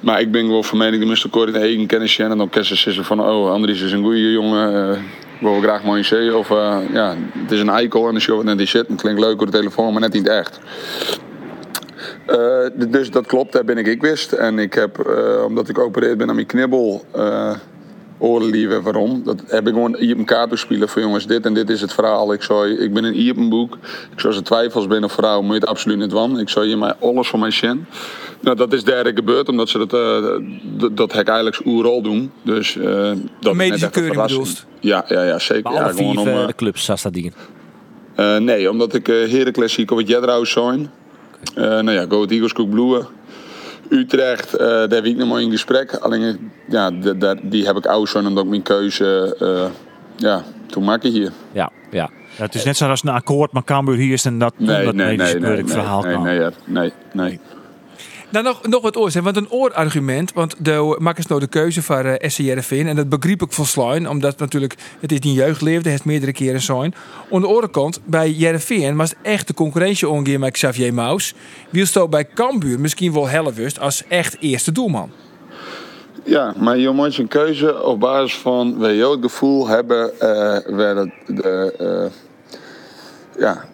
[0.00, 1.52] Maar ik ben wel van mening dat Mr.
[1.52, 4.92] De eigen kennis en dan kennen ze van, oh, Andries is een goede jongen.
[4.92, 4.98] eh
[5.40, 6.34] wil graag mooi zien.
[6.34, 6.48] Of
[6.92, 8.88] ja, het is een eikel en dan show net die shit.
[8.88, 10.60] Het klinkt leuk op de telefoon, maar net niet echt.
[12.26, 14.32] Eh, dus dat klopt, daar ben ik ik wist.
[14.32, 17.50] En ik heb, eh, omdat ik geopereerd ben aan mijn knibbel, eh
[18.18, 19.22] oorlieven waarom.
[19.24, 21.80] Dat heb ik gewoon hier op een kaart spelen voor jongens, dit en dit is
[21.80, 22.32] het verhaal.
[22.32, 23.74] Ik zei, ik ben een hier op een boek.
[24.12, 26.38] Ik zou ze twijfels binnen vrouw, moet je het absoluut niet wan.
[26.38, 27.86] Ik zei je maar alles voor mijn sjen.
[28.40, 32.30] Nou, dat is derde gebeurd, omdat ze dat, eh, d- dat hek eigenlijk oerol doen.
[32.42, 34.66] Dus, eh, dat medische keuring bedoelst?
[34.80, 35.72] Ja, ja, ja, zeker.
[35.72, 37.32] Ja, vier gewoon om, de clubs, dat dingen.
[38.14, 40.90] eh, nee, omdat ik uh, Heracles zie ik op het Jedrouws zijn.
[41.54, 43.06] Eh, nou ja, Go Ahead Eagles, Koek Bloemen.
[43.90, 45.94] Utrecht, eh, daar heb ik nog maar in gesprek.
[45.94, 46.34] Alleen, eh,
[46.68, 49.64] ja, de- de- die heb ik oud zijn omdat ik mijn keuze, eh,
[50.16, 51.32] ja, toen maak ik hier.
[51.52, 52.10] Ja, ja.
[52.36, 54.94] Ja, het is net zoals een akkoord, maar Cambuur hier is en dat Nee, dat
[54.94, 56.22] nee, nee, nee, verhaal nee, kan.
[56.22, 57.40] nee, nee, nee.
[58.36, 59.14] Nou, nog, nog wat oors.
[59.14, 60.32] hè, Want een oorargument.
[60.32, 62.86] Want de makkers nou de keuze voor uh, SC Heerenveen.
[62.86, 64.08] En dat begreep ik volsluin.
[64.08, 65.90] Omdat natuurlijk, het is een jeugdleefde.
[65.90, 66.94] Het meerdere keren zijn.
[67.32, 71.34] Aan de andere kant, bij Heerenveen was echt de concurrentie ongeveer met Xavier Maus.
[71.70, 75.10] Wie stond bij Cambuur misschien wel helwust als echt eerste doelman.
[76.24, 80.76] Ja, maar je moet een keuze op basis van waar je het gevoel hebben eh
[80.76, 83.64] waar het, de, eh, ja,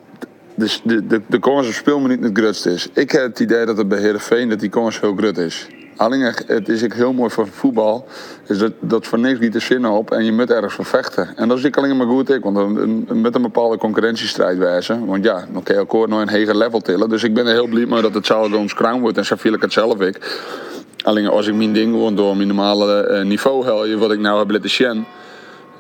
[0.54, 2.88] dus de, de, de kans op speelminuut het grootst is.
[2.94, 5.66] Ik heb het idee dat het bij Heerenveen dat die kans heel groot is.
[5.96, 8.06] Alleen het is ook heel mooi voor voetbal,
[8.46, 11.36] is dat, dat voor niks niet te zinnen op en je moet ergens voor vechten.
[11.36, 12.74] En dat is ik alleen maar goed, ik, want
[13.22, 15.06] met een bepaalde concurrentiestrijd wijzen.
[15.06, 17.08] Want ja, dan kan je nog een heger level tillen.
[17.08, 19.52] Dus ik ben er heel blij mee dat het gewoon crown wordt en zo viel
[19.52, 20.40] ik het zelf ik.
[21.02, 24.38] Alleen als ik mijn ding gewoon door mijn normale eh, niveau hel, wat ik nou
[24.38, 25.06] heb laten zien.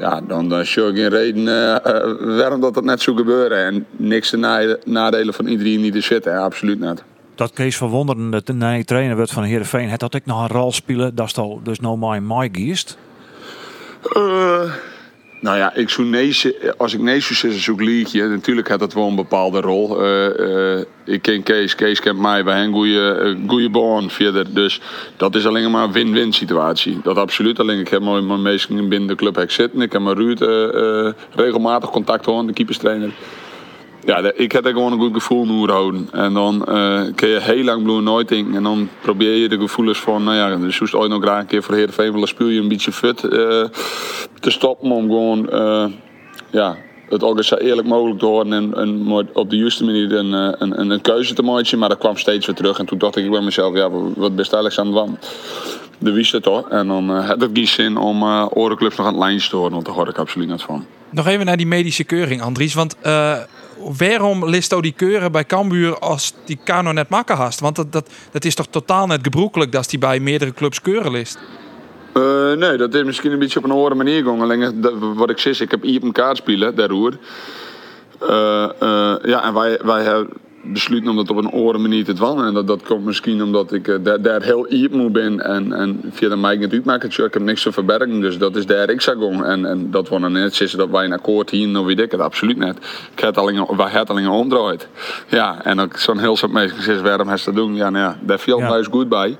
[0.02, 3.64] Ja, dan, zie ik geen reden eh, eh, waarom dat, dat net zou gebeuren.
[3.64, 7.02] En niks te nade- nadelen van iedereen die er zit, hè, absoluut niet.
[7.34, 9.88] Dat Kees verwonderen dat de nieuwe trainer wordt van Heerenveen.
[9.88, 11.14] Het had ik nog een rol spelen.
[11.14, 12.98] Dat is al dus nou mijn my geest.
[14.12, 14.72] Eh,
[15.42, 17.00] nou ja, ik nee, ze- als ik
[17.36, 18.26] zeggen, zoek liedje.
[18.26, 20.02] Natuurlijk had dat wel een bepaalde rol.
[20.02, 22.44] Eh, eh, ik ken Kees, Kees kent mij.
[22.44, 24.54] Wij hebben een goede, eh, band verder.
[24.54, 24.80] Dus
[25.16, 27.00] dat is alleen maar een win-win situatie.
[27.02, 27.58] Dat absoluut.
[27.60, 28.42] Alleen ik heb mijn, mijn
[28.88, 29.80] binnen de club zitten.
[29.80, 33.10] Ik heb met Ruud eh, eh, regelmatig contact gehad, de keeperstrainer.
[34.04, 36.08] Ja, de- ik heb er gewoon een goed gevoel in houden.
[36.12, 38.54] En dan eh, kun je heel lang Blue nooit in.
[38.54, 41.46] En dan probeer je de gevoelens van, nou ja, dus zoest ooit nog graag een
[41.46, 43.30] keer voor Heerenveen willen speel je een beetje fit eh,
[44.40, 44.90] te stoppen.
[44.90, 45.84] Om gewoon, eh,
[46.50, 46.76] ja,
[47.08, 48.52] het ook zo eerlijk mogelijk te horen.
[48.52, 51.78] En, en op de juiste manier een, een, een, een keuze te maken.
[51.78, 52.78] Maar dat kwam steeds weer terug.
[52.78, 55.30] En toen dacht ik bij mezelf, ja, wat best eigenlijk aan het wand.
[55.98, 56.68] De wist het toch.
[56.68, 59.72] En dan had het geen zin om eh orenclubs nog aan het lijntje te horen.
[59.72, 60.86] Want daar hoor ik absoluut niet van.
[61.10, 62.74] Nog even naar die medische keuring, Andries.
[62.74, 62.96] Want
[63.98, 67.60] waarom list die keuren bij Cambuur als die Kano net makken hast?
[67.60, 71.12] Want dat, dat, dat is toch totaal net gebroekelijk dat die bij meerdere clubs keuren
[71.12, 71.38] list?
[72.14, 74.80] Uh, nee, dat is misschien een beetje op een andere manier gegaan.
[74.80, 77.18] Dat, wat ik zeg, ik heb hier een kaart spelen, roer.
[78.22, 78.28] Uh,
[79.22, 80.28] ja, en wij, wij hebben
[80.62, 82.44] besloten om dat op een andere manier te doen.
[82.44, 85.40] En dat, dat komt misschien omdat ik daar, daar heel iep moe ben.
[85.40, 87.24] En, en via de mij niet uitmaken.
[87.24, 88.20] Ik heb niks te verbergen.
[88.20, 89.44] Dus dat is daar ik zou.
[89.44, 92.10] En, en dat we dan net zeggen dat wij een akkoord hier, of weet ik
[92.10, 92.76] het, absoluut niet.
[93.14, 94.88] Ik heb alleen, wij het alleen omdraaid.
[95.28, 97.74] Ja, en ook zo'n heel soort mensen gezegd, waarom heeft dat doen?
[97.74, 98.68] Ja, nou ja, daar viel ja.
[98.68, 99.36] mij goed bij.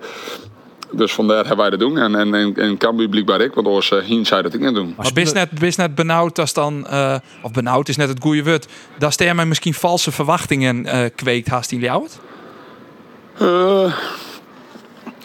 [0.95, 1.99] Dus vandaar hebben wij dat doen.
[1.99, 4.95] En, en, en, en Cambuur blijkbaar ik, want anders uh, Hien zou dat niet doen.
[4.97, 8.67] Maar ben net, net benauwd als dan, uh, of benauwd is net het goede woord,
[8.99, 12.07] dat er mij misschien valse verwachtingen uh, kweekt haast in jou?
[13.43, 13.95] Uh,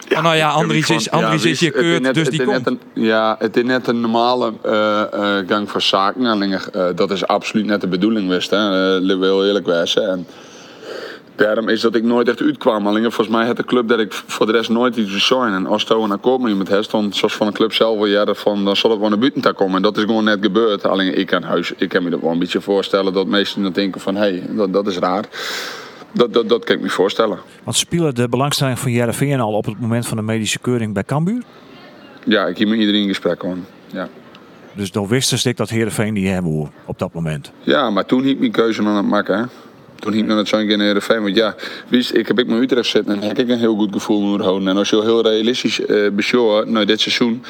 [0.09, 2.67] ja, oh, nou ja, Andries is, Andries ja, is je keurt, net, dus die komt.
[2.67, 4.53] Een, ja, het is net een normale
[5.47, 6.25] gang van zaken.
[6.25, 6.59] Alleen,
[6.95, 8.49] dat is absoluut net de bedoeling, wist.
[8.49, 8.99] Hè.
[9.17, 10.09] Wil eerlijk wezen.
[10.09, 10.27] En,
[11.37, 12.87] Daarom is dat ik nooit echt uitkwam.
[12.87, 15.53] Alleen volgens mij had de club dat ik voor de rest nooit iets zijn.
[15.53, 18.33] En als een akkoord met iemand heeft, dan zoals van een club zelf wel ja,
[18.33, 19.75] van, dan zal het wel naar buiten komen.
[19.75, 20.85] En dat is gewoon net gebeurd.
[20.85, 23.71] Alleen ik kan, huis, ik kan me dat wel een beetje voorstellen dat mensen dan
[23.71, 25.25] denken van hé, hey, dat, dat is raar.
[26.11, 27.37] Dat, dat, dat kan ik me voorstellen.
[27.63, 31.03] Want spelen de belangstelling van Jereveen al op het moment van de medische keuring bij
[31.03, 31.43] Cambuur?
[32.25, 33.65] Ja, ik heb met iedereen in gesprek gewoon.
[33.85, 34.09] Ja.
[34.73, 37.51] Dus dan wist ik dat Heerenveen die hebben op dat moment.
[37.59, 39.37] Ja, maar toen hield mijn keuze aan het maken.
[39.37, 39.43] Hè?
[39.99, 41.55] Toen ging ik naar het naar de Want ja,
[41.89, 44.67] ik heb ik mijn Utrecht zitten en heb ik een heel goed gevoel moet houden.
[44.67, 47.43] En als je heel realistisch uh, beschouwt, nou dit seizoen,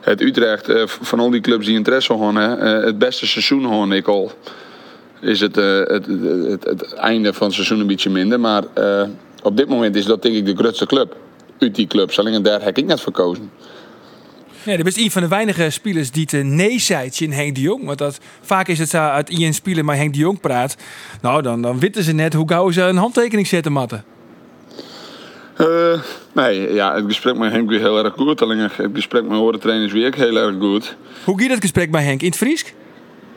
[0.00, 3.92] het Utrecht, uh, van al die clubs die interesse hadden, uh, het beste seizoen gewoon
[3.92, 4.32] ik al.
[5.20, 8.40] Is het, het, het, het, einde van het seizoen een beetje minder.
[8.40, 8.64] Maar
[9.42, 11.16] op dit moment is dat denk ik de grootste club.
[11.58, 12.18] Uit die clubs.
[12.18, 13.50] Alleen daar heb ik net verkozen.
[14.64, 17.60] Ja, dat is een van de weinige spelers die te nee zei in Henk de
[17.60, 17.84] Jong.
[17.84, 20.76] Want dat, vaak is het zo uit Ian spelen maar Henk de Jong praat.
[21.20, 24.04] Nou, dan, dan weten ze net hoe gauw ze een handtekening zetten, matten.
[25.60, 26.00] Uh,
[26.32, 28.42] nee, ja, het gesprek met Henk is heel erg goed.
[28.42, 30.96] Alleen het gesprek met horen trainers weer heel erg goed.
[31.24, 32.20] Hoe gaat het gesprek bij Henk?
[32.20, 32.74] In het Fries?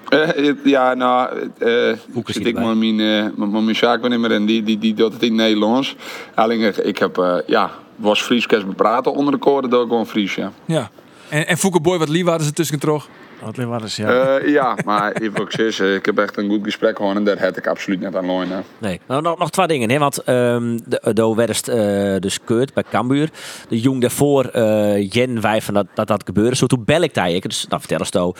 [0.09, 4.77] Uh, ja, nou, uh, zit ik met mijn, uh, met mijn zaakwaarnemer en die, die,
[4.77, 5.95] die doet het in Nederlands.
[6.35, 10.51] Alleen ik heb, ja, was Fries bepraten onder de koorden, door gewoon Fries, ja.
[10.65, 10.89] Ja.
[11.35, 13.07] En, en Fouke Boy, wat lief waren ze tussen toch?
[13.41, 14.39] Wat lief waren ze, ja.
[14.39, 17.39] Uh, ja, maar ik, ook zeggen, ik heb echt een goed gesprek gehad en daar
[17.39, 18.63] heb ik absoluut net aan leunen.
[18.77, 19.89] Nee, nou, nog, nog twee dingen.
[19.89, 19.97] Hè?
[19.97, 23.29] Want um, de, de werd uh, dus keurt bij Cambuur.
[23.69, 26.55] De jong daarvoor, uh, Jen, wij van dat, dat dat gebeurde.
[26.55, 27.39] Zo toen bel ik daar.
[27.39, 28.31] Dus dan vertel eens uh,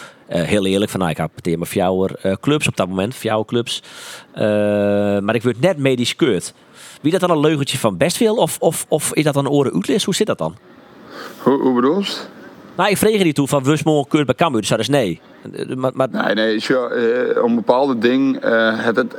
[0.43, 2.08] heel eerlijk van, nou, ik het met jouw
[2.39, 3.84] clubs op dat moment, jouw clubs.
[5.22, 6.54] maar ik werd net medisch keurt.
[7.02, 8.36] Wie dat dan een leugentje van best veel?
[8.36, 10.04] Of, of, of is dat dan een oren uitlis?
[10.04, 10.56] Hoe zit dat dan?
[11.38, 12.34] Hoe, hoe bedoel je?
[12.78, 14.61] Nou, ik vreeg die toe van Wusmol keurt bij Cambuur.
[14.61, 15.19] Dus dat is nee.
[15.76, 16.08] Maar, maar...
[16.12, 16.60] Nee, nee.
[16.60, 19.16] Zo, uh, om bepaalde ding, het,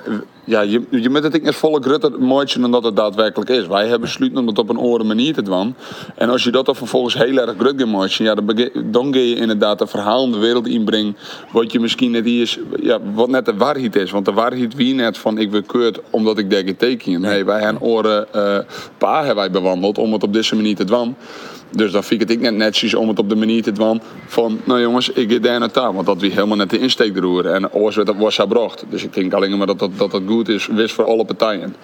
[0.47, 3.67] ja, je, moet het niet volle grutter mooitje dan het daadwerkelijk is.
[3.67, 5.75] Wij hebben besloten om het op een andere manier te doen.
[6.15, 9.35] En als je dat dan vervolgens heel erg grut gaat ja, dan, dan ga je
[9.35, 11.17] inderdaad een verhaal in de wereld inbrengen.
[11.53, 14.11] Wat je misschien net is, ja, wat net de waarheid is.
[14.11, 17.21] Want de waarheid wie net van ik wil keurt omdat ik denk teken.
[17.21, 18.59] Nee, wij hebben oren uh,
[18.99, 21.17] paar hebben wij bewandeld om het op deze manier te doen.
[21.71, 24.01] Dus dan vind ik het ik net netjes om het op de manier te doen
[24.27, 25.93] van, nou jongens, ik ga daar naartoe.
[25.93, 27.55] Want dat wie helemaal net de insteek roeren.
[27.55, 28.85] En oors werd dat was gebracht.
[28.91, 31.77] Dus ik denk alleen maar dat dat, dat, dat goed is, wist voor alle partijen.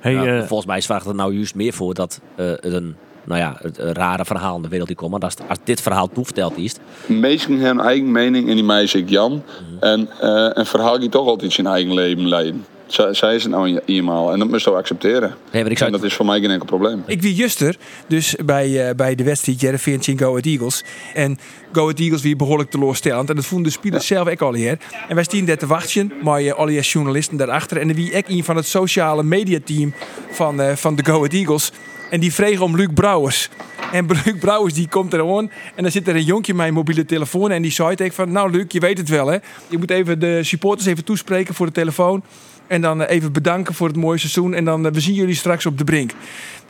[0.00, 3.40] Hey, ja, uh, volgens mij vraagt het nou juist meer voor dat uh, een nou
[3.40, 5.10] ja, het rare verhaal in de wereld die komt.
[5.10, 6.74] Maar als, als dit verhaal toeverteld is.
[7.06, 9.32] Meesten hebben eigen mening en die meisje ik Jan.
[9.32, 9.78] Mm -hmm.
[9.80, 12.64] En uh, een verhaal die toch altijd zijn eigen leven leiden.
[12.90, 15.34] Zij is het nou eenmaal en dat moet je accepteren.
[15.52, 17.02] Nee, ik en dat is voor mij geen enkel probleem.
[17.06, 17.76] Ik wie Juster,
[18.06, 20.84] dus bij, uh, bij de wedstrijd Jereveen in Go Ahead Eagles.
[21.14, 21.38] En
[21.72, 23.28] Go Ahead Eagles wie behoorlijk teleurstellend.
[23.30, 24.14] En dat vonden de spelers ja.
[24.16, 24.78] zelf ook al hier.
[25.08, 27.76] En wij staan daar te wachten, maar uh, alle journalisten daarachter.
[27.76, 29.94] En wie ik een van het sociale mediateam
[30.30, 31.72] van, uh, van de Go Ahead Eagles.
[32.10, 33.48] En die vregen om Luc Brouwers.
[33.92, 35.50] En Luc Brouwers die komt er gewoon.
[35.74, 37.50] En dan zit er een jonkje met mijn mobiele telefoon.
[37.50, 39.38] En die zei tegen van, nou Luc, je weet het wel hè.
[39.68, 42.22] Je moet even de supporters even toespreken voor de telefoon.
[42.70, 44.54] En dan eh, even bedanken voor het mooie seizoen.
[44.54, 46.12] En dan uh, we zien jullie straks op de brink.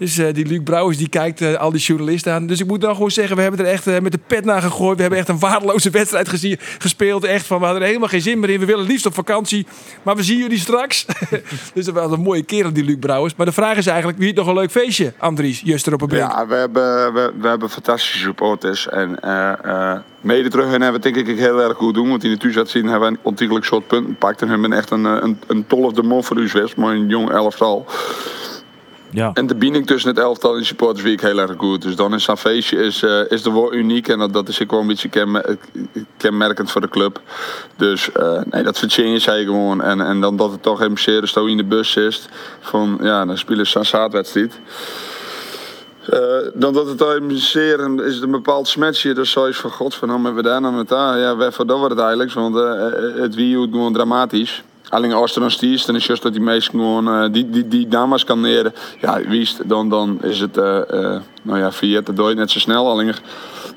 [0.00, 2.46] Dus uh, die Luc Brouwers die kijkt uh, al die journalisten aan.
[2.46, 4.96] Dus ik moet dan gewoon zeggen, we hebben er echt met de pet naar gegooid.
[4.96, 7.24] We hebben echt een waardeloze wedstrijd gezien, gespeeld.
[7.24, 8.60] Echt van, we hadden er helemaal geen zin meer in.
[8.60, 9.66] We willen liefst op vakantie.
[10.02, 11.06] Maar we zien jullie straks.
[11.74, 13.34] dus dat was een mooie kerel, die Luc Brouwers.
[13.34, 16.08] Maar de vraag is eigenlijk, wie het nog een leuk feestje, Andries, Juster op een
[16.08, 16.30] brink?
[16.30, 18.88] Ja, we hebben, we, we hebben fantastische supporters.
[18.88, 19.18] En
[20.20, 22.08] mede terug en hebben we denk ik heel erg goed doen.
[22.08, 24.36] Want in de thuis zien hebben we een ontiegelijk soort punten.
[24.38, 27.30] En hebben echt een, een, een tolle de mol voor u West, maar een jong
[27.30, 27.86] elftal.
[29.10, 29.30] Ja.
[29.34, 31.82] En de binding tussen het elftal en de supporters vind ik heel erg goed.
[31.82, 34.08] Dus dan is zo'n feestje is, eh, is wel uniek.
[34.08, 35.56] En dat, dat is ook wel een beetje kenmer-
[36.16, 37.20] kenmerkend voor de club.
[37.76, 39.82] Dus eh, nee, dat verdien je zij gewoon.
[39.82, 42.28] En, en dan dat het toch even zeer sto in de bus is.
[42.60, 44.60] Van ja, dan spelen ze een zaadwedstrijd.
[46.10, 46.18] Eh,
[46.54, 47.02] dan dat het
[47.32, 49.14] is een bepaald smetje.
[49.14, 51.18] Dus zoiets van god van hebben we daar nou met daar.
[51.18, 52.32] Ja, waarvoor dat wordt het eigenlijk.
[52.32, 54.62] Want eh, het wie gewoon dramatisch.
[54.90, 57.68] Alleen als er dan stiert, dan is juist dat die meesten gewoon eh, die, die,
[57.68, 58.72] die dames kan leren.
[59.00, 62.50] Ja, wie is het, dan, dan is het, eh eh nou ja, via het net
[62.50, 62.90] zo snel.
[62.90, 63.14] Alleen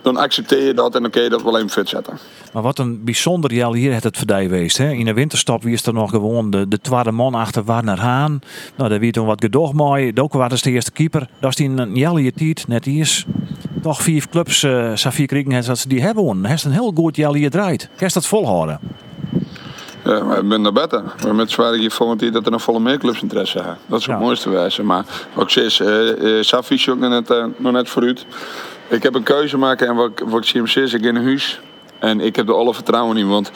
[0.01, 2.18] dan accepteer je dat en dan kun je dat wel even fit zetten.
[2.53, 4.78] Maar wat een bijzonder jaar hier het het verdij geweest.
[4.78, 4.91] Hè?
[4.91, 8.41] In de winterstop wie is er nog gewoon de, de man achter Warner Haan.
[8.76, 10.11] Nou, daar wie toen wat gedoog mooi.
[10.16, 11.28] Ook was de eerste keeper.
[11.39, 13.26] Dat is die een jelle tijd net is.
[13.82, 16.45] Toch vier clubs, uh, vier kriegen dat ze die hebben.
[16.45, 17.89] Hij is een heel goed jaar hier draait.
[17.95, 18.80] Kerst dat volhouden.
[20.04, 21.04] Ja, maar ik ben daar beter.
[21.24, 23.78] Maar met zwaar hier volgend dat er nog volle meer clubs interesse hebben.
[23.86, 24.84] Dat is het mooiste wijze.
[24.84, 28.26] Maar wat ik zeg, uh, uh, Safi is ook nog net, uh, nog net vooruit.
[28.88, 31.60] Ik heb een keuze maken en wat, wat ik zie hem ik in een huis.
[31.99, 33.28] En ik heb er alle vertrouwen in.
[33.28, 33.51] Want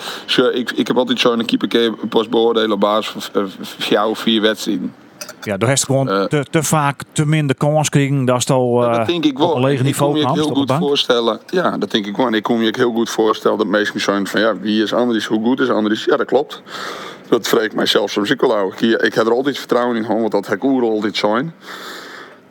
[0.53, 4.93] ik, ik heb altijd zo'n keeper pas beoordelen op basis van jou vier wedstrijden.
[5.41, 8.25] Ja, daar heeft gewoon uh, te, te, vaak te minder kans krijgen.
[8.25, 9.49] Dat is al uh, dat denk ik wel.
[9.49, 10.19] op een lege niveau.
[10.19, 11.39] Ik kan me heel goed voorstellen.
[11.47, 12.27] Ja, dat denk ik wel.
[12.27, 15.25] En ik kon me heel goed voorstellen dat mensen zijn van ja, wie is Andries,
[15.25, 16.05] hoe goed is Andries?
[16.05, 16.61] Ja, dat klopt.
[17.29, 20.31] Dat vreek mij zelfs soms ook wel Ik, ik heb er altijd vertrouwen in, want
[20.31, 21.53] dat heb ik altijd zijn.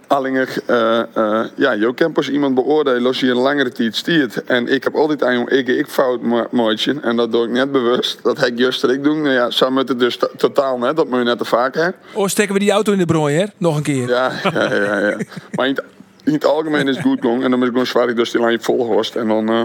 [0.06, 4.44] Alleen, uh, uh, ja, je kan pas iemand beoordelen als je een langere tijd stiert.
[4.44, 7.00] En ik heb altijd een ik, ik fout mooitje.
[7.02, 8.18] En dat doe ik net bewust.
[8.22, 9.22] Dat heb ik juist ik doen.
[9.22, 10.96] Nou ja, zo moet het dus totaal net.
[10.96, 11.88] Dat moet je net te vaak hè.
[12.12, 13.44] Oh, steken we die auto in de brooi, hè?
[13.56, 14.08] Nog een keer.
[14.08, 14.98] Ja, ja, ja.
[14.98, 15.16] ja.
[15.52, 15.84] maar in het,
[16.24, 17.42] in het, algemeen is het goed gegaan.
[17.42, 19.14] En dan is het gewoon zwaar dus die lijn volgehost.
[19.16, 19.50] En dan...
[19.50, 19.62] Uh,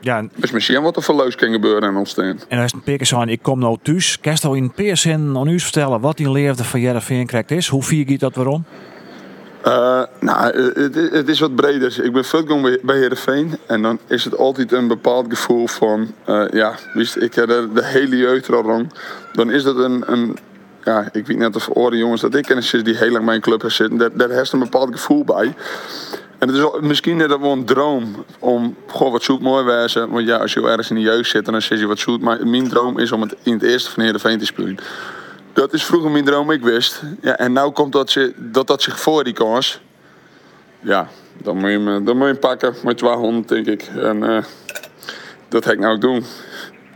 [0.00, 2.40] ja, is misschien wat er verleus kan gebeuren en ontstaan.
[2.48, 4.20] En als een peker zijn, ik kom nou thuis.
[4.20, 7.68] Kerst al in peer zin aan u vertellen wat die leefde van Jereveen krijgt is?
[7.68, 8.64] Hoe vier gaat dat waarom?
[9.66, 10.72] Uh, nou,
[11.12, 12.04] het, is wat breder.
[12.04, 13.58] Ik ben veel bij Heerenveen.
[13.66, 16.14] En dan is het altijd een bepaald gevoel van...
[16.28, 16.74] Uh, ja,
[17.18, 18.94] ik heb de, hele jeugd al rond.
[19.32, 20.02] Dan is dat een...
[20.06, 20.38] een
[20.84, 23.34] ja, ik weet net of oren jongens dat ik en een die heel lang bij
[23.34, 23.98] een club zitten.
[23.98, 25.54] Daar, daar heeft een bepaald gevoel bij.
[26.38, 30.10] En het is misschien net wel een droom om gewoon wat zoet mooi wezen.
[30.10, 32.20] Want ja, als je ergens in de jeugd zit, dan zeg je wat zoet.
[32.20, 34.78] Maar mijn droom is om het in het eerste van Heerenveen te spelen.
[35.58, 37.02] Dat is vroeger mijn droom, ik wist.
[37.20, 39.80] Ja, en nu komt dat, ze, dat dat zich voor die kans.
[40.80, 41.08] Ja,
[41.42, 43.82] dan moet je hem, dan moet je hem pakken met 200, denk ik.
[43.82, 44.42] En uh,
[45.48, 46.24] dat ga ik nou ook doen.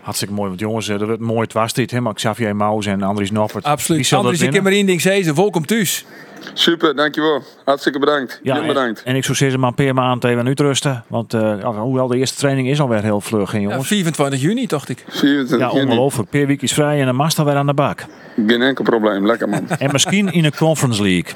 [0.01, 1.91] Hartstikke mooi, want jongens, dat wordt mooi was dit.
[1.91, 2.13] Hè?
[2.13, 3.65] Xavier Maus en Andries Noppert.
[3.65, 4.13] Absoluut.
[4.13, 5.35] Andries, ik heb maar één ding zeggen.
[5.35, 6.05] Welkom thuis.
[6.53, 7.43] Super, dankjewel.
[7.65, 8.41] Hartstikke bedankt.
[8.43, 9.03] Ja, Heel bedankt.
[9.03, 11.05] En, en ik zou zeggen, maar per maand even uitrusten.
[11.09, 13.89] Want uh, hoewel de eerste training is alweer heel vlug, hè, jongens.
[13.89, 15.05] Ja, 24 juni, dacht ik.
[15.09, 16.31] 24 ja, ongelooflijk.
[16.31, 18.05] Per week is vrij en dan mag weer aan de bak.
[18.47, 19.69] Geen enkel probleem, lekker man.
[19.79, 21.33] en misschien in een Conference League.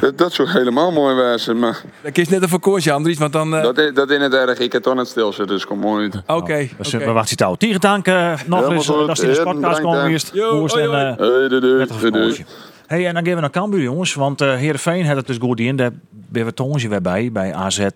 [0.00, 1.80] dat, dat zou helemaal mooi wezen, maar...
[2.02, 3.54] Dat is net een verkoosje, Andries, want dan...
[3.54, 3.62] Uh...
[3.62, 4.58] Dat, is, dat is het erg.
[4.58, 6.18] Ik heb toch net stil zitten, dus kom mooi Oké.
[6.26, 7.06] Okay, nou, okay.
[7.06, 7.54] We wachten touw.
[7.54, 10.32] Tegen dank uh, nog eens dat is in de podcast komen geweest.
[12.86, 14.14] Hey, en dan gaan we naar Cambuur, jongens.
[14.14, 15.76] Want uh, Heerenveen had het dus goed in.
[15.76, 17.32] Daar ben we Tonge weer bij.
[17.32, 17.88] Bij AZ, uh,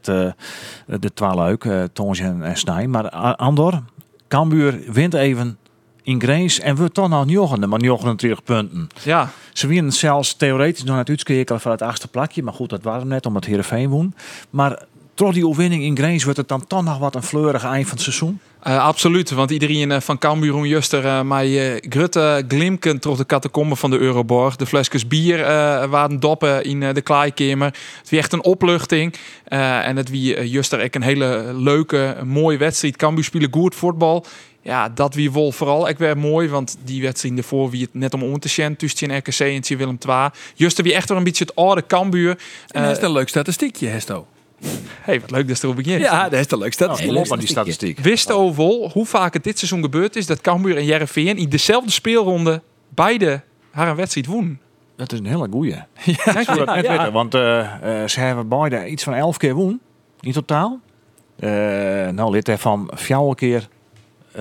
[0.86, 2.86] de twaalf uh, Tonge en, en Snij.
[2.86, 3.82] Maar Andor,
[4.28, 5.58] Cambuur wint even
[6.02, 6.62] in Grace.
[6.62, 8.88] En we toch nog njoggende, maar 29 punten.
[9.02, 9.30] Ja.
[9.52, 12.42] Ze winnen zelfs theoretisch nog net uitskekelen van het achtste plakje.
[12.42, 14.14] Maar goed, dat waren net omdat Heerenveen won.
[14.50, 14.82] Maar
[15.14, 17.94] door die overwinning in Grace wordt het dan toch nog wat een fleurig eind van
[17.94, 18.40] het seizoen.
[18.66, 23.76] Uh, absoluut, want iedereen uh, van Cambuur Juster uh, mij grutte glimken door de catacomben
[23.76, 24.56] van de Euroborg.
[24.56, 25.38] De flesjes bier
[25.88, 27.66] waren doppen in de klaaikamer.
[27.66, 29.14] Het was echt een opluchting.
[29.44, 32.96] en het wie Juster echt een hele leuke, mooie wedstrijd.
[32.96, 34.24] Cambuur spelen goed voetbal.
[34.62, 38.14] Ja, dat wie wel vooral ik weer mooi, want die wedstrijd ervoor wie het net
[38.14, 40.28] om om te zien tussen RKC en Willem II.
[40.54, 42.38] Juster wie echt wel een beetje het oude Cambuur.
[42.68, 44.26] En dat is een leuk statistiekje, Hesto.
[45.00, 46.00] Hey, wat leuk dat er op begint.
[46.02, 47.30] Ja, dat is de leukste statistiek.
[47.30, 47.98] Oh, die statistiek.
[47.98, 51.90] Wist overal hoe vaak het dit seizoen gebeurd is dat Cambuur en Jereveen in dezelfde
[51.90, 54.58] speelronde beide haar een wedstrijd woen.
[54.96, 55.74] Dat is een hele goeie.
[56.04, 59.54] Ja, ik dat net weten, want uh, uh, ze hebben beide iets van elf keer
[59.54, 59.80] woen
[60.20, 60.80] in totaal.
[61.38, 61.50] Uh,
[62.08, 63.68] nou, lid van vier keer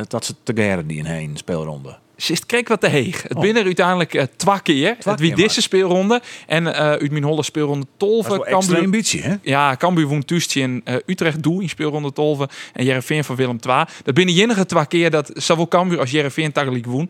[0.08, 0.54] dat ze te
[0.86, 1.98] die in heen speelronde.
[2.22, 3.22] Zit kreeg wat te heeg.
[3.22, 3.42] Het oh.
[3.42, 4.96] binnen uiteindelijk uh, twee keer.
[5.04, 6.22] Het wie deze speelronde.
[6.48, 8.46] En uh, uit mijn holle speelronde Tolve.
[8.50, 9.36] Cambuur ambitie, hè?
[9.42, 12.50] Ja, Cambuur woont tussen in uh, Utrecht doe in speelronde Tolve.
[12.74, 13.84] En Jereveen van Willem II.
[14.04, 17.10] Dat binnen enige twee keer dat zowel Cambuur als Jereveen tagaliek woon.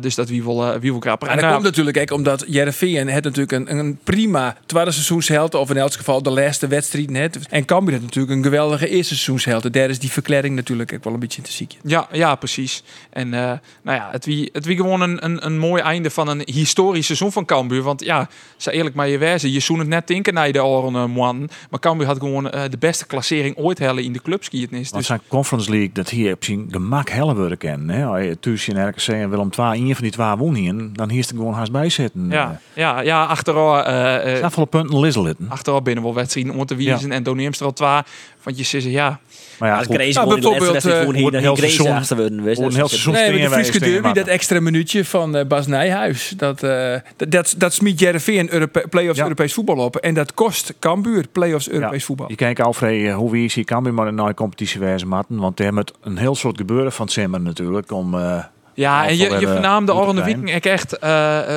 [0.00, 1.00] dus dat wie wil, wie wil.
[1.02, 5.54] En dat komt natuurlijk ook omdat Jereveen het natuurlijk een, een prima tweede seizoensheld.
[5.54, 7.38] Of in elk geval de laatste wedstrijd net.
[7.50, 9.72] En Cambuur heeft natuurlijk een geweldige eerste seizoensheld.
[9.72, 11.76] Daar is die verklaring natuurlijk ook wel een beetje te ziek.
[11.82, 12.82] Ja, ja, precies.
[13.10, 16.28] En nou ja, het het wie, het wie gewoon een, een, een mooi einde van
[16.28, 17.82] een historisch seizoen van Cambuur.
[17.82, 20.94] Want ja, ze eerlijk maar je wijzen, je zoen het net tinken naar de oren
[20.94, 21.48] uh, man.
[21.70, 24.90] Maar Cambuur had gewoon eh, de beste klassering ooit hellen in de clubskiertnis.
[24.90, 27.10] Dus zijn Conference League, dat hier op zijn gemak
[27.58, 27.88] kennen.
[27.88, 28.04] Hè?
[28.04, 31.10] Als je tussen in RKC en Willem II, een van die twee won hier, dan
[31.10, 32.30] hier er gewoon haast bij zitten.
[32.30, 35.36] ja, ja, ja, achteraf, eh, eh, Zoveel punten lizzelen.
[35.48, 38.00] achteraf binnen wel wedstrijden om te wiezen en Doneemst er al twee.
[38.42, 39.20] Want je zegt ja,
[39.58, 42.88] Maar ja, Ja, goed, Grace Nou, in bijvoorbeeld, eh, een heel seizoen- achter een heel
[42.88, 46.32] seizoen Nee, de stingen derby, dat extra minuutje van eh, Bas Nijhuis.
[46.36, 49.22] Dat, eh, dat, dat, dat smiet Jereveen Europe play-offs Ja.
[49.22, 49.96] Europees voetbal op.
[49.96, 52.06] En dat kost Cambuur play-offs Europees Ja.
[52.06, 52.28] voetbal.
[52.28, 55.36] Je kijkt Alfred, hoe wie is hier kan maar een nieuwe competitie wijzen matten.
[55.38, 57.92] Want er met een heel soort gebeuren van Simmer natuurlijk.
[57.92, 58.44] Om, eh,
[58.74, 60.42] Ja, en je, je hebben vernaam de moeten Orne krijgen.
[60.42, 60.98] Wieken ik echt.
[60.98, 61.10] eh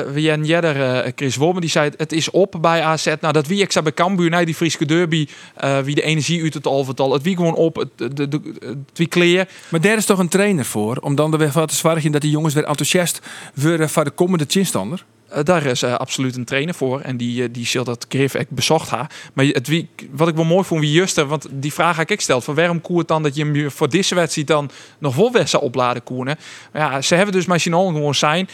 [0.06, 3.14] uh, Jan Jedder, eh, Chris Wormen, die zei het, is op bij AZ.
[3.20, 6.42] Nou, dat wie ik zei bij Cambuur, nee, die Friese derby, eh, wie de energie
[6.42, 9.48] uit het alvertal, het wie gewoon op, het, de, de, het wie kleer.
[9.68, 10.96] Maar daar is toch een trainer voor?
[10.96, 13.20] Om dan er weer wat te zorgen dat die jongens weer enthousiast
[13.54, 15.04] worden voor de komende chinstander?
[15.36, 17.00] Eh, daar is eh, absoluut een trainer voor.
[17.00, 19.08] En die, eh, die zal dat echt bezocht ha.
[19.32, 22.44] Maar het, wat ik wel mooi vond, wie Juster, want die vraag heb ik gesteld.
[22.44, 25.48] Van waarom koe het dan dat je hem voor deze wedstrijd dan nog vol weg
[25.48, 26.38] zou opladen koenen?
[26.72, 28.48] Maar ja, ze hebben dus Sinal gewoon zijn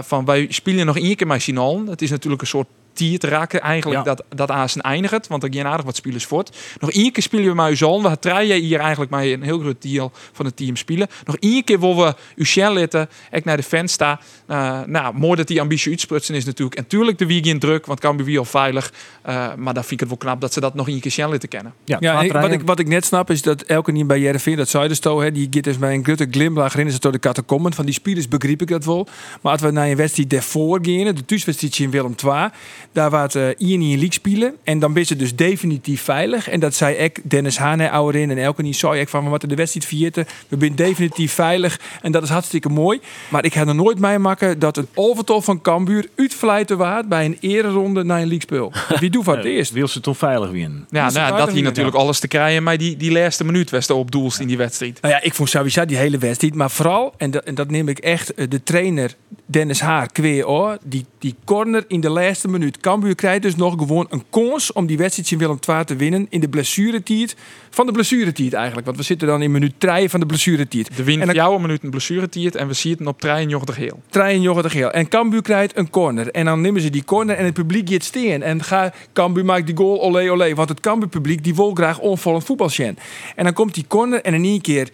[0.00, 1.84] van wij spelen nog één keer Sinal.
[1.86, 4.14] Het is natuurlijk een soort tier te raken eigenlijk Ja.
[4.14, 5.26] dat, dat aan zijn eindigt.
[5.26, 6.56] Want er gaan aardig wat spelers voort.
[6.80, 8.02] Nog één keer spelen we met Uzal.
[8.02, 11.08] We treien hier eigenlijk maar een heel groot deel van het team spelen.
[11.24, 13.08] Nog één keer willen we Ushel litten.
[13.30, 14.20] Ik naar de fans sta.
[14.46, 16.76] Eh, nou, mooi dat die ambitie uitsprutsen is natuurlijk.
[16.78, 18.92] En tuurlijk de weekend druk, want kan weer al veilig.
[19.22, 21.28] Eh, maar dan vind ik het wel knap dat ze dat nog één keer Shell
[21.30, 21.72] litten kennen.
[21.84, 24.20] ja, Ja, twee ik- wat, ik, wat ik net snap is dat elke niet bij
[24.20, 26.92] Jereveen, dat zei de sto, hè, die gaat dus bij een grote glimlach erin, is
[26.92, 27.72] het door de catacomben.
[27.74, 29.08] Van die spelers begreep ik dat wel.
[29.42, 32.48] Maar als we naar een wedstrijd daarvoor gaan, de thuiswedstrijd in Willem II,
[32.92, 34.54] daar waar het uh, Ian in league spelen.
[34.64, 36.48] En dan ben ze dus definitief veilig.
[36.48, 39.54] En dat zei ik, Dennis Haan ouderin en elke niet zei ik van, wat de
[39.54, 41.80] wedstrijd vierde, we zijn definitief veilig.
[42.02, 43.00] En dat is hartstikke mooi.
[43.28, 47.36] Maar ik ga er nooit meemaken dat het overtal van Cambuur uitvlijten waard bij een
[47.40, 48.72] ereronde naar een league speel.
[49.00, 49.72] Wie doet het eerst?
[49.72, 50.86] Wil ze toen veilig winnen?
[50.90, 52.62] Ja, nou, een dat hier natuurlijk alles te krijgen.
[52.62, 55.00] Maar die, die laatste minuut was op doelst in die wedstrijd.
[55.00, 56.54] Nou ja, ik vond sowieso die hele wedstrijd.
[56.54, 59.14] Maar vooral, en dat, en dat neem ik echt, eh, de trainer
[59.46, 60.78] Dennis Haar kweer.
[60.84, 62.80] Die, die corner in de laatste minuut.
[62.86, 66.26] Cambuur krijgt dus nog gewoon een kans om die wedstrijd in Willem II te winnen.
[66.30, 67.36] In de blessuretijd.
[67.70, 68.86] Van de blessuretijd eigenlijk.
[68.86, 70.96] Want we zitten dan in minuut 3 van de blessuretijd.
[70.96, 73.76] De win En dan- jouw minuut een blessuretiert en we zien het op trein jochtig
[73.76, 74.02] heel.
[74.10, 74.90] Trein en Joggen de Geel.
[74.90, 76.30] En Cambuur krijgt een corner.
[76.30, 78.42] En dan nemen ze die corner en het publiek gaat steen.
[78.42, 80.54] En ga, Cambuur maakt die goal, olé olé.
[80.54, 82.98] Want het Cambuur publiek die wil graag onvallend voetbal zien.
[83.36, 84.88] En dan komt die corner en in één keer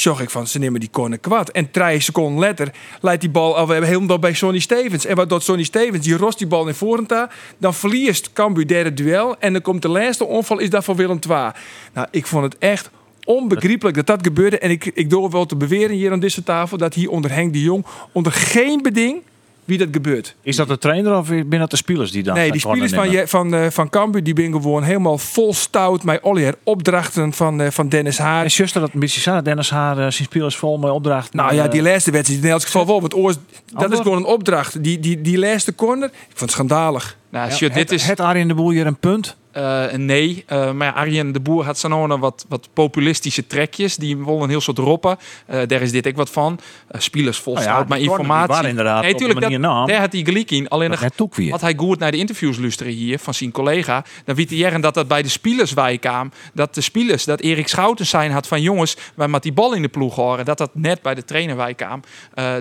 [0.00, 1.48] zag ik van ze nemen die corner kwad.
[1.50, 5.06] En drie seconden later leidt die bal alweer helemaal bij Sonny Stevens.
[5.06, 6.04] En wat doet Sonny Stevens?
[6.04, 7.30] Die rost die bal in voren ta.
[7.58, 9.38] Dan verliest Cambuur derde duel.
[9.38, 11.50] En dan komt de laatste onval is dat van Willem II.
[11.92, 12.90] Nou, ik vond het echt
[13.24, 14.58] onbegrijpelijk dat dat gebeurde.
[14.58, 16.76] En ik, ik durf wel te beweren hier aan deze tafel...
[16.76, 19.22] dat hier onder Henk de Jong onder geen beding
[19.68, 20.34] wie dat gebeurt.
[20.42, 23.10] Is dat de trainer of binnen dat de spelers die dan Nee, die spelers van,
[23.10, 27.60] je- van, eh, van Cambuur die ben gewoon helemaal vol stout met allerlei opdrachten van,
[27.60, 28.44] eh, van Dennis Haar.
[28.44, 31.36] En zuster dat een beetje Dennis haar eh, zijn spelers vol met opdrachten.
[31.36, 33.00] Nou ja, die laatste wedstrijd in elk geval wel.
[33.00, 33.36] Want oors,
[33.72, 34.82] dat is gewoon een opdracht.
[34.82, 37.16] Die, die, die laatste corner, ik vond het schandalig.
[37.30, 38.06] Nou, ja, shit, dit het, is...
[38.06, 39.36] het Arjen de Boer hier een punt.
[39.52, 43.96] Eh, nee, Eh, maar ja, Arjen de Boer had zo'n wat, wat populistische trekjes.
[43.96, 45.18] Die willen een heel soort roppen.
[45.46, 46.58] Eh, daar is dit ook wat van.
[46.88, 48.54] Eh spelers vol Nou ja, maar informatie.
[48.54, 49.86] waren inderdaad nee, tuurlijk, dat, naam.
[49.86, 50.68] daar had hij gelijk in.
[50.68, 54.04] Alleen Dat nog, had hij goed naar de interviews luisteren hier van zijn collega.
[54.24, 56.32] Dan weet hij jaren dat dat bij de spelers kwam.
[56.54, 59.82] Dat de spelers, dat Erik Schouten zijn had van jongens, wij met die bal in
[59.82, 60.44] de ploeg horen.
[60.44, 62.00] Dat dat net bij de trainer wij kwam.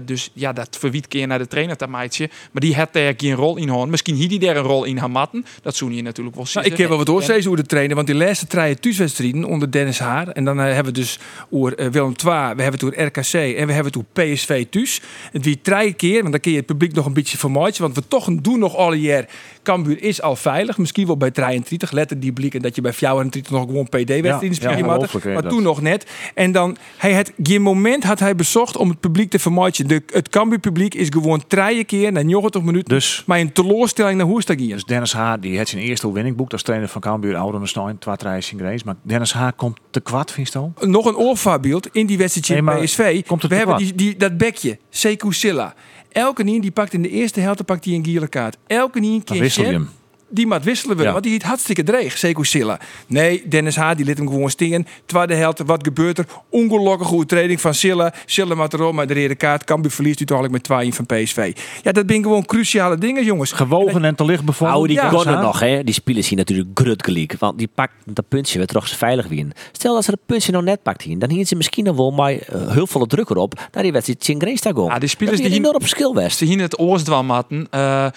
[0.05, 2.29] Dus ja, dat verwiet keer naar de trainer dat meidje.
[2.51, 3.87] Maar die had daar geen rol in hoor.
[3.87, 5.45] Misschien hier die daar een rol in gaan matten.
[5.61, 6.63] Dat zou je natuurlijk wel zien.
[6.63, 7.95] Nou, ik heb wel wat oorzees hoe de trainer.
[7.95, 10.27] Want die laatste drie thuiswedstrijden onder Dennis Haar.
[10.27, 11.19] En dan eh, hebben we dus
[11.49, 14.65] over eh, Willem II, we hebben het over RKC en we hebben het over PSV
[14.69, 15.01] thuis.
[15.31, 17.81] Het wie drie keer, want dan kun je het publiek nog een beetje vermaaien.
[17.81, 19.25] Want we toch doen nog alle jaar.
[19.63, 20.77] Cambuur is al veilig.
[20.77, 21.91] Misschien wel bij 33.
[21.91, 24.77] Letter die blikken dat je bij 34 nog gewoon PD-wedstrijden Ja, spelen
[25.23, 26.05] ja, Maar toen nog net.
[26.33, 29.87] En dan, hij had geen moment had hij bezocht om het publiek te vermaaien.
[29.87, 32.93] De, het Cambuur publiek is gewoon drie keer na 90 minuten.
[32.93, 34.69] Dus, Maar een teleurstelling naar Hoestagien.
[34.69, 37.97] dus Dennis Haar die heeft zijn eerste overwinning boekt als trainer van Cambuur Ouderenstein.
[37.97, 38.15] Twee
[38.51, 38.81] in Grace.
[38.85, 42.83] Maar Dennis Haar komt te kwad, vind je nog een oorvaarbeeld in die wedstrijd Nee,
[42.83, 43.25] PSV.
[43.25, 45.73] komt het we hebben die, die, dat bekje, Sekou Silla.
[46.11, 48.57] Elke nien die pakt in de eerste helft pakt hij een gele kaart.
[48.67, 49.89] Elke nien Dan keer wissel je hem.
[50.29, 50.97] Die moet wisselen.
[50.97, 51.11] Ja.
[51.11, 52.79] Want die het hartstikke dreig, Sekou Silla.
[53.07, 54.87] Nee, Dennis Haar, die liet hem gewoon steen.
[55.05, 56.25] Tweede helft, wat gebeurt er?
[56.49, 58.13] Ongelukkig goede training van Silla.
[58.25, 59.63] Silla maakt erop, maar de rode kaart.
[59.63, 61.57] Cambuur verliest uiteindelijk met 2-1 van PSV.
[61.83, 63.51] Ja, dat zijn gewoon cruciale dingen, jongens.
[63.51, 64.75] Gewogen en te licht bevonden.
[64.75, 65.83] Oude die Ja, nog, hè?
[65.83, 67.35] Die spelers hier natuurlijk grutgelijk.
[67.39, 69.45] Want die pakt dat puntje weer toch veilig weer.
[69.71, 72.11] Stel dat ze dat puntje nou net pakt hier, dan hier ze misschien nog wel
[72.11, 74.85] maar eh, heel veel druk erop naar die wedstrijd Tjen Greesta gaan.
[74.85, 76.37] Ja, die spelers dat die hier- enorm verschil west.
[76.37, 77.67] Ze hier het oorsdwammatten.
[77.69, 78.07] eh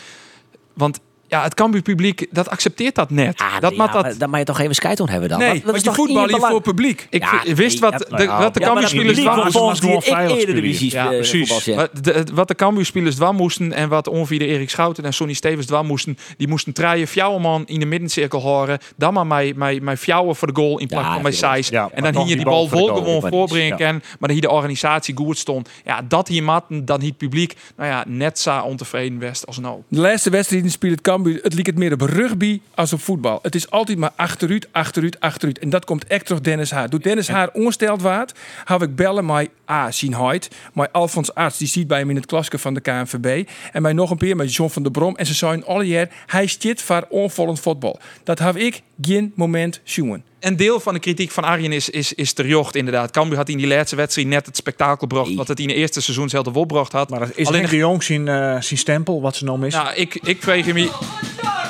[0.75, 1.01] want
[1.31, 3.41] ja, het Cambuur publiek, dat accepteert dat net.
[3.41, 4.03] Ah, dat nee, mag ja, dat...
[4.03, 5.39] maar dan mag je toch even scheid aan hebben dan.
[5.39, 7.07] Nee, Want dat want is je voetbal hier voor publiek.
[7.11, 9.19] Ik Ja, wist nee, wat ja, de, wat de ja, Ja, maar Cambuur dat spelers
[9.19, 11.11] is dwam niet was- volgens die was gewoon veilig Eredivisie spelen.
[11.11, 11.53] Ja, precies.
[11.53, 11.81] voetbal, ja.
[11.93, 12.49] Wat de, wat
[12.85, 17.07] spelers moesten en wat ongeveer Erik Schouten en Sonny Stevens dwam moesten, die moesten draaien
[17.07, 20.87] fjouwerman in de middencirkel horen, dan maar mijn, mijn, mijn fjouwen voor de goal in
[20.87, 21.77] plaats van mijn size.
[21.95, 24.51] En dan hier die die bal vol gewoon dat voorbrengen kan, maar dan hier de
[24.51, 25.69] organisatie goed stond.
[25.85, 29.59] Ja, dat hier matten, dan hier het publiek, nou ja, net zo ontevreden west als
[29.59, 29.81] nou.
[29.89, 31.19] De laatste wedstrijden speelt het Cambuur.
[31.25, 33.39] Het liep het meer op rugby als op voetbal.
[33.43, 35.59] Het is altijd maar achteruit, achteruit, achteruit.
[35.59, 36.91] En dat komt echt door Dennis Haar.
[36.91, 39.91] Doet Dennis Haar ongesteld waard, heb ik bellen met A.
[39.91, 43.49] Sien Hoyt, met Alfons Arts, die ziet bij hem in het klasje van de KNVB.
[43.73, 45.17] En mij nog een keer met John van der Brom.
[45.17, 47.99] En ze zijn alle jaar, hij stiet voor onvallend voetbal.
[48.25, 50.30] Dat heb ik geen moment zien.
[50.41, 53.11] Een deel van de kritiek van Arjen is, is, is terjocht inderdaad.
[53.11, 55.37] Cambuur had in die laatste wedstrijd net het spektakel gebracht Nee.
[55.37, 57.11] wat het in de eerste seizoen zelf wel gebracht had.
[57.11, 59.85] Maar dat is Alleen de Jong zijn, eh, zijn stempel, wat ze nou missen.
[59.85, 60.91] Nou, ik, ik kreeg hem hier...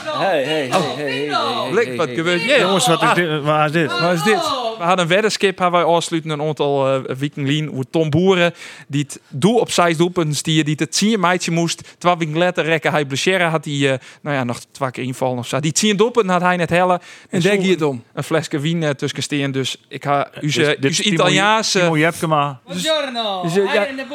[0.04, 2.60] Hey, hey, hey, hey, Blik, wat gebeurt hier?
[2.60, 3.42] Jongens, wat is dit?
[3.42, 4.00] Waar is dit?
[4.00, 4.69] Wat is dit?
[4.80, 7.66] We hadden een weddenskip, hebben wij afsluiten een aantal uh, weken lien.
[7.66, 8.54] Hoe Tom Boeren,
[8.88, 11.94] die het doel op zes doelpunten stier, die het zien meidje moest.
[11.98, 15.38] Twee weken later rekken hij blessure, had hij, uh, nou ja, nog twee keer invallen
[15.38, 15.60] of zo.
[15.60, 17.00] Die tien doelpunten had hij net hellen.
[17.30, 18.04] En denk je het om?
[18.14, 19.52] Een flesje wien uh, tussen steen.
[19.52, 21.78] Dus ik ga u is Timo- Italiaanse...
[21.78, 24.06] Timo Jepkema, Buongiorno, Dus, eh, ja- in de.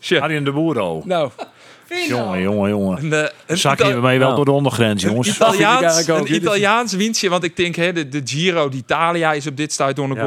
[0.00, 0.20] Shit.
[0.20, 1.02] Arjen de Boero.
[1.04, 1.30] Nou,
[2.08, 2.98] Jongen, jongen, jongen.
[2.98, 4.34] Een, uh, een Zak je mee wel Nou.
[4.36, 5.28] door de ondergrens, Een jongens.
[5.28, 6.16] Italiaans, ook.
[6.18, 9.56] een Dit is- Italiaans winstje, want ik denk hè, de, de Giro d'Italia is op
[9.56, 10.20] dit stuit door de Ja.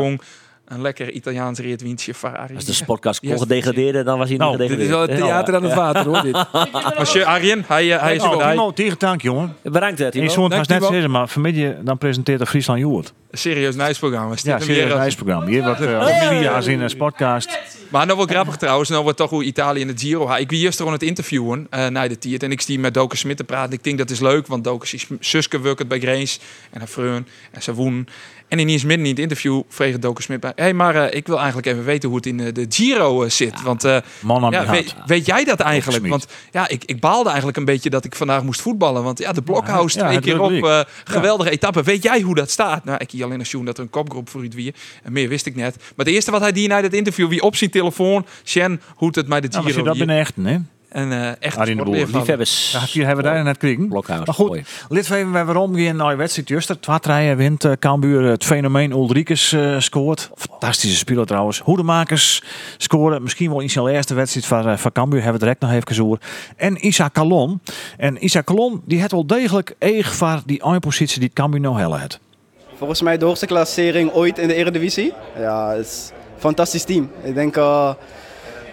[0.70, 2.55] Een lekker Italiaans reetwinstje voor Arjen.
[2.55, 3.39] Als de sportkast kon Yes.
[3.39, 6.22] gedegradeerd, dan was hij Nou, niet dit is wel het theater aan het water hoor.
[6.22, 6.34] Dit.
[6.72, 8.51] Maar je, Arjen, hij, eh, hij is Nou, erbij.
[8.51, 9.55] Timo, tegen dank, jongen.
[9.63, 10.26] Bedankt, hè, Timo.
[10.26, 13.13] Ik zou het net zeggen, maar vanmiddag dan presenteert de Friesland Joert.
[13.32, 14.36] Serieus nice-programma.
[14.41, 15.45] Ja, serieus reisprogramma.
[15.47, 17.59] Hier wat uh, vier jaar in een sportcast.
[17.89, 20.34] Maar nou wel grappig trouwens, nou wordt toch hoe Italië in het Giro.
[20.34, 23.17] Ik wie eerst aan het interviewen uh, na de tiert en ik stie met Doken
[23.17, 23.74] Smit te praten.
[23.74, 26.39] Ik denk dat is leuk, want Doken is zuske werkt bij Grace
[26.72, 28.07] en haar vreun en ze woen.
[28.50, 30.52] En ineens midden in het interview vreeg Doken Smit bij.
[30.56, 33.30] Hey, maar uh, ik wil eigenlijk even weten hoe het in uh, de Giro uh,
[33.30, 33.62] zit.
[33.62, 36.08] Want uh, Man ja, weet, weet jij dat eigenlijk?
[36.08, 39.04] Want ja, ik, ik baalde eigenlijk een beetje dat ik vandaag moest voetballen.
[39.04, 40.88] Want ja, de blokhouse Ja, twee keer op.
[41.04, 41.84] geweldige etappe.
[41.84, 42.84] Weet jij hoe dat staat?
[42.86, 44.74] Nou, ik hier alleen zien dat er een kopgroep voor u wie.
[45.04, 45.76] En meer wist ik net.
[45.78, 49.10] Maar het eerste wat hij die na dat interview, wie op zijn telefoon, Shen, hoe
[49.12, 49.64] het met de Ja, Giro.
[49.64, 50.58] maar zie, dat ben echt, hè?
[50.90, 51.96] En uh, echt Arjen de Boer.
[51.96, 52.72] Liefhebbers.
[52.72, 53.88] Ja, hebben we daar net gekregen.
[53.88, 54.26] Blokhuis.
[54.26, 54.64] Maar goed, Mooi.
[54.90, 56.80] Litweven we waarom weer naar wedstrijd juster.
[56.80, 58.24] Twee wint uh, Cambuur.
[58.24, 60.30] Het fenomeen Ulrikes uh, scoort.
[60.36, 61.60] Fantastische speler trouwens.
[61.60, 62.44] Hoedemakers
[62.78, 63.24] scoren.
[63.24, 65.22] Misschien wel in zijn eerste wedstrijd van, uh, van Cambuur.
[65.22, 66.26] Hebben we direct nog even gezoerd.
[66.56, 67.62] En Isa Calon.
[67.98, 71.80] En Isa Calon die heeft wel degelijk eeg voor die eindpositie die het Cambuur nou
[71.80, 72.20] helle heeft.
[72.76, 75.14] Volgens mij de hoogste klassering ooit in de Eredivisie.
[75.38, 77.12] Ja, het is een fantastisch team.
[77.24, 77.94] Ik denk uh,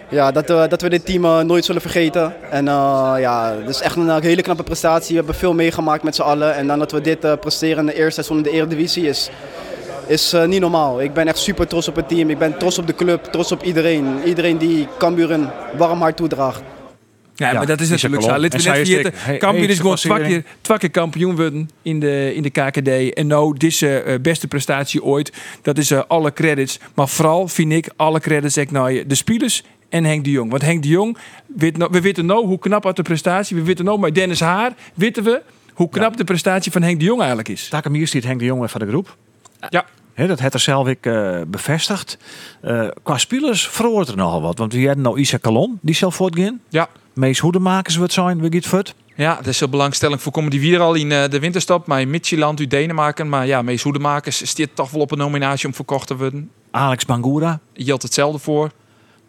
[0.09, 2.51] ja, dat, uh, dat we dit team uh, nooit zullen vergeten.
[2.51, 5.09] En uh, ja, het is echt een hele knappe prestatie.
[5.09, 6.55] We hebben veel meegemaakt met z'n allen.
[6.55, 9.29] En dan dat we dit uh, presteren in de eerste seizoen in de Eredivisie is,
[10.07, 11.01] is uh, niet normaal.
[11.01, 12.29] Ik ben echt super trots op het team.
[12.29, 14.23] Ik ben trots op de club, trots op iedereen.
[14.25, 16.61] Iedereen die Cambuur een warm hart toedraagt.
[17.37, 18.27] Ja, maar dat is natuurlijk zo.
[18.27, 19.11] Laten we net is vergeten.
[19.15, 23.13] Hey, Cambuur hey, is gewoon twee keer, kampioen worden in de, in de KKD.
[23.13, 25.31] En nou, deze uh, beste prestatie ooit.
[25.61, 26.79] Dat is uh, alle credits.
[26.93, 30.49] Maar vooral vind ik alle credits ik naar de spelers en Henk de Jong.
[30.49, 31.17] Want Henk de Jong,
[31.89, 33.55] we weten nou hoe knap uit de prestatie.
[33.55, 35.41] We weten nou met Dennis Haar, weten we
[35.73, 37.67] hoe knap de prestatie van Henk de Jong eigenlijk is.
[37.67, 39.17] Takem hier stiet Henk de Jonge van de groep.
[39.69, 39.85] Ja.
[40.13, 42.17] He, dat heeft er zelf ik uh, bevestigd.
[42.63, 44.57] Uh, qua spelers verhoort er nogal wat.
[44.57, 46.61] Want we hebben nou Isa Calon, die zelf voortgaan.
[46.69, 46.89] Ja.
[47.13, 48.95] Meest hoedemakers wat zijn, we gaan fut.
[49.15, 51.87] Ja, dat is een belangstelling voor komen die weer al in de winterstop.
[51.87, 53.29] Maar in Midtjylland, uit Denemarken.
[53.29, 56.51] Maar ja, Mees Hoedemakers stiert toch wel op een nominatie om verkocht te worden.
[56.71, 57.59] Alex Bangura.
[57.73, 58.71] Je geldt hetzelfde voor.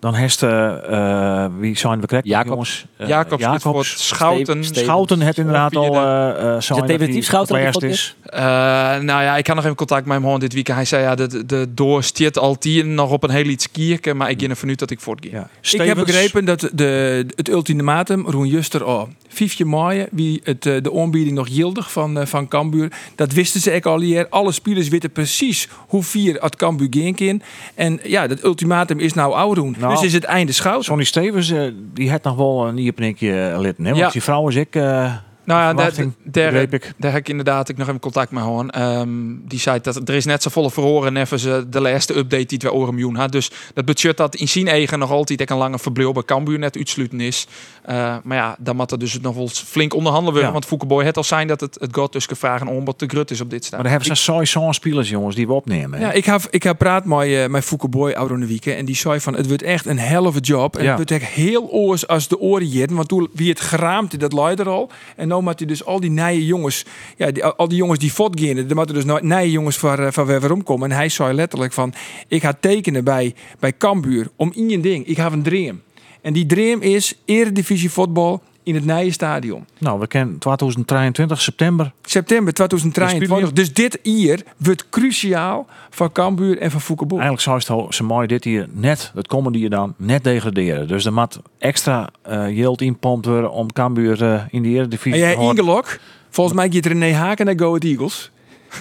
[0.01, 2.87] Dan heeft uh, wie zijn we krijgen Jacobs.
[3.01, 4.65] Uh, Jacobs, Jacobs Schouten.
[4.65, 4.85] Steven.
[4.85, 6.57] Schouten het inderdaad al uh.
[6.57, 8.17] Is definitief Schouten dat is?
[8.35, 10.77] Uh, nou ja, ik had nog even contact met hem dit weekend.
[10.77, 14.17] Hij zei ja, de, de door stiert al tien nog op een heel iets kierken,
[14.17, 15.31] maar ik ging ervan uit dat ik voortga.
[15.31, 15.49] Ja.
[15.61, 20.93] Ik heb begrepen dat de, het ultimatum, Roen Juster, oh, 5 mei, wie het, de
[20.97, 24.29] aanbieding nog gildig van, uh, van Cambuur, dat wisten ze ook al hier.
[24.29, 27.43] Alle spelers weten precies hoe vier het Cambuur kan.
[27.75, 29.77] En ja, dat ultimatum is nou oud doen.
[29.79, 30.85] Nou, dus is het einde schout.
[30.85, 33.85] Sonny Stevens, uh, die had nog wel een iepenikje litten.
[33.85, 33.91] Hè?
[33.91, 34.11] Want Ja.
[34.11, 34.75] die vrouw is ik...
[34.77, 35.13] Uh,
[35.49, 35.93] Nou ja, daar,
[36.25, 36.93] daar, ik.
[36.97, 38.67] daar heb ik inderdaad ik nog even contact met hoor.
[38.67, 39.09] Ehm,
[39.43, 42.59] die zei dat er is net zo volle verhoren even ze de laatste update die
[42.59, 43.33] weer oren miljoen had.
[43.33, 46.59] Dus dat budget dat in zijn eigen nog altijd ik een lange verbleeuw bij Cambuur
[46.59, 47.47] net uitsluiten is.
[47.83, 50.47] Eh, maar ja, dan moet er dus nog wel flink onderhandelen worden.
[50.49, 50.53] Ja.
[50.53, 53.31] Want Foukeboy het al zijn dat het, het gaat tussen vragen om wat te grut
[53.31, 53.81] is op dit staan.
[53.83, 55.99] Maar dan hebben ze zo'n spelers, jongens, die we opnemen.
[55.99, 56.05] hè?
[56.05, 58.97] Ja, ik heb, ik heb praat met, uh, met Fouke Boy oude weekend en die
[58.97, 60.89] zei van het wordt echt een helve job en Ja.
[60.89, 64.33] het wordt echt heel oors als de oren jitten, want toen wie het geraamd dat
[64.33, 66.85] leider al en nou moet hij dus al die nieuwe jongens,
[67.17, 70.07] ja, die, al die jongens die gaan, er moeten dus nou nieuwe jongens van uh,
[70.11, 71.93] van weer waarom komen en hij zei letterlijk van
[72.29, 75.81] ik ga tekenen bij bij Cambuur om je ding, ik heb een dream
[76.21, 79.65] en die dream is Eredivisie voetbal in het nieuwe stadion.
[79.79, 81.93] Nou, we kennen 2023, september.
[82.03, 83.29] September 2023.
[83.29, 87.19] spelen Dus dit hier wordt cruciaal voor Cambuur en voor Boy.
[87.21, 90.89] Eigenlijk zou het zo- mooi dit hier net, het komende jaar dan, net degraderen.
[90.89, 95.19] Dus er moet extra eh yield inpompt worden om Cambuur eh, in de Eredivisie En
[95.19, 95.65] jij te houden.
[95.65, 95.99] Ingelok?
[96.31, 98.31] Volgens mij gaat René Haken naar Go Ahead Eagles.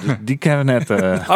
[0.06, 0.90] Dus die kennen we net.
[0.90, 1.36] eh,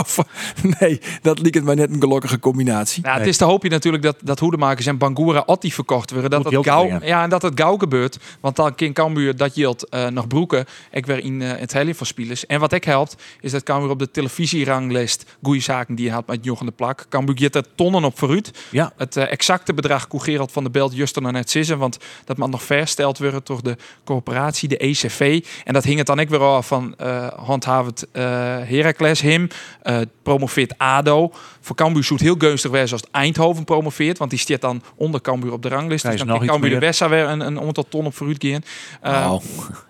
[0.80, 3.04] nee, dat liep het maar net een gelukkige combinatie.
[3.06, 6.30] Ja, het is te hoop je natuurlijk dat, dat hoedemakers en Bangura Otti verkocht worden.
[6.30, 8.18] Dat ook gauw, ja, en dat het gauw gebeurt.
[8.40, 10.66] Want dan kan Cambuur dat yield eh, nog broeken.
[10.92, 12.46] Ik weer in eh, het hele van spelers.
[12.46, 16.28] En wat ik helpt, is dat Cambuur op de televisieranglijst goede zaken die je had
[16.28, 17.06] met Jochen de Plak.
[17.10, 18.52] Cambuur geeft er tonnen op vooruit.
[18.70, 18.94] Ja.
[18.98, 21.78] Het exacte bedrag koe Gerald van der Belt juist er nog net zissen.
[21.78, 25.46] Want dat moet nog versteld worden door de coöperatie, de ECV.
[25.64, 29.48] En dat hing het dan ik weer af van eh handhavend eh Heracles Him.
[29.82, 31.32] eh promoveert ADO.
[31.62, 34.18] Voor Cambuur zoet heel gunstig wezen als het Eindhoven promoveert.
[34.18, 36.06] Want die staat dan onder Cambuur op de ranglist.
[36.12, 36.80] Dus dan kan Cambuur de.
[36.80, 38.64] Wessa weer een, een aantal ton op vooruit gaan.
[39.02, 39.42] Eh, Nou,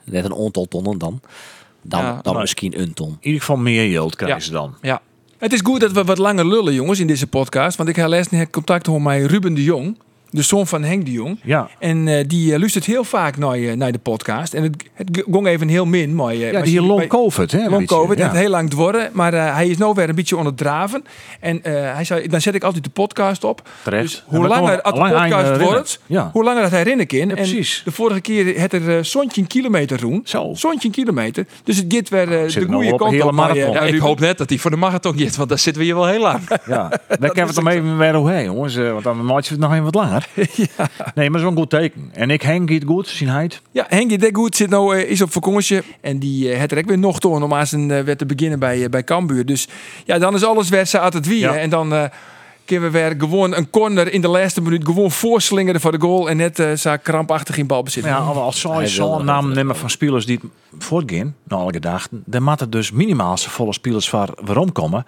[0.06, 1.22] net een aantal tonnen dan.
[1.82, 2.20] Dan, Ja.
[2.22, 3.10] dan misschien een ton.
[3.10, 4.44] in ieder geval meer yield krijgen Ja.
[4.46, 4.76] ze dan.
[4.82, 5.02] Ja.
[5.38, 7.78] Het is goed dat we wat langer lullen, jongens, in deze podcast.
[7.78, 9.98] Want ik heb net contact gehad met Ruben de Jong.
[10.32, 11.40] De zoon van Henk de Jong.
[11.44, 11.70] Ja.
[11.80, 14.54] En eh, die eh, luistert heel vaak naar, eh, naar de podcast.
[14.54, 16.16] En het, het ging even heel min.
[16.16, 17.60] Maar, eh, Ja, maar die zie- long COVID, hè?
[17.60, 17.88] een Long.
[17.88, 18.28] COVID, Ja.
[18.28, 19.10] het heel lang dwarren.
[19.14, 21.04] Maar eh, hij is nou weer een beetje onder het draven.
[21.40, 23.70] En eh, hij zei, dan zet ik altijd de podcast op.
[23.84, 24.04] Terecht.
[24.04, 26.00] Dus hoe langer het de podcast wordt,
[26.32, 27.20] hoe langer dat hij rennen kan.
[27.20, 27.82] en precies.
[27.86, 30.22] de vorige keer had er uh, zo'n kilometer roen.
[30.24, 30.52] Zo.
[30.56, 31.46] Zo'n kilometer.
[31.64, 33.32] Dus het gaat weer de nou goede een kant op.
[33.32, 33.74] maar, marathon.
[33.74, 35.36] ja, ik hoop net dat hij voor de marathon gaat.
[35.36, 36.40] Want daar zitten we hier wel heel lang.
[36.66, 38.76] Ja, daar kunnen we het om even weer hoe heen, jongens.
[38.76, 40.21] Want dan maak je het nog even wat langer.
[41.16, 42.10] Nee, maar een goed teken.
[42.14, 43.62] En ik Henk gaat goed, zien heid.
[43.72, 45.82] Ja, Henk de Goed zit nou eh, is op vakantie.
[46.02, 48.60] En die eh het er ook weer nog door om aan zijn weer te beginnen
[48.60, 49.46] bij, bij Cambuur.
[49.46, 49.68] Dus
[50.06, 51.40] ja, dan is alles weer uit het wie.
[51.40, 51.56] Ja.
[51.56, 52.10] En dan
[52.66, 56.30] kunnen we weer gewoon een corner in de laatste minuut gewoon voorslingeren voor de goal.
[56.30, 58.12] En net eh zo krampachtig in bal bezitten.
[58.12, 60.40] Ja, als zo'n naam wel nemen van spelers die
[60.72, 65.06] het voortgaan, nou alle gedachten, dan moeten dus minimaal volle spelers voor waarom komen.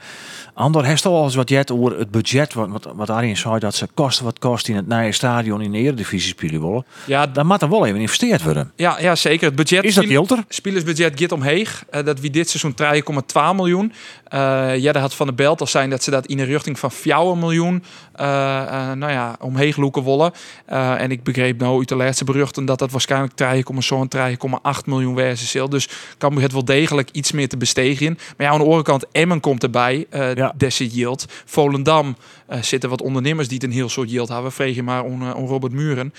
[0.54, 3.76] Ander heeft al eens wat jet over het budget, wat, wat, wat Arjen zei, dat
[3.76, 6.86] ze kosten wat kost in het nieuwe stadion in de Eredivisie spelen willen.
[7.06, 8.72] Ja, Dan moet er wel even investeerd worden.
[8.76, 9.48] Ja, ja, zeker.
[9.48, 9.84] Het budget.
[9.84, 10.44] Is dat Gilter?
[10.50, 11.86] Spelersbudget gaat omheeg.
[11.90, 13.94] Eh, dat wie dit seizoen 3,2 miljoen.
[14.24, 16.80] Eh ja, daar had Van de Belt al zijn dat ze dat in de richting
[16.80, 17.84] van 4 miljoen
[18.14, 20.32] eh, eh, nou ja, omheeg loeken willen.
[20.66, 25.16] Eh, en ik begreep nou uit de laatste beruchten dat dat waarschijnlijk 3,zo'n 3,8 miljoen
[25.16, 25.70] wezen zal.
[25.70, 28.18] Dus kan het wel degelijk iets meer te bestegen.
[28.38, 30.06] Maar ja, aan de andere kant, Emmen komt erbij.
[30.10, 30.54] eh Ja.
[30.58, 31.26] Desse yield.
[31.46, 32.16] Volendam
[32.48, 34.52] eh, zitten wat ondernemers die het een heel soort yield hebben.
[34.52, 36.14] Vreeg je maar om, om Robert Muren.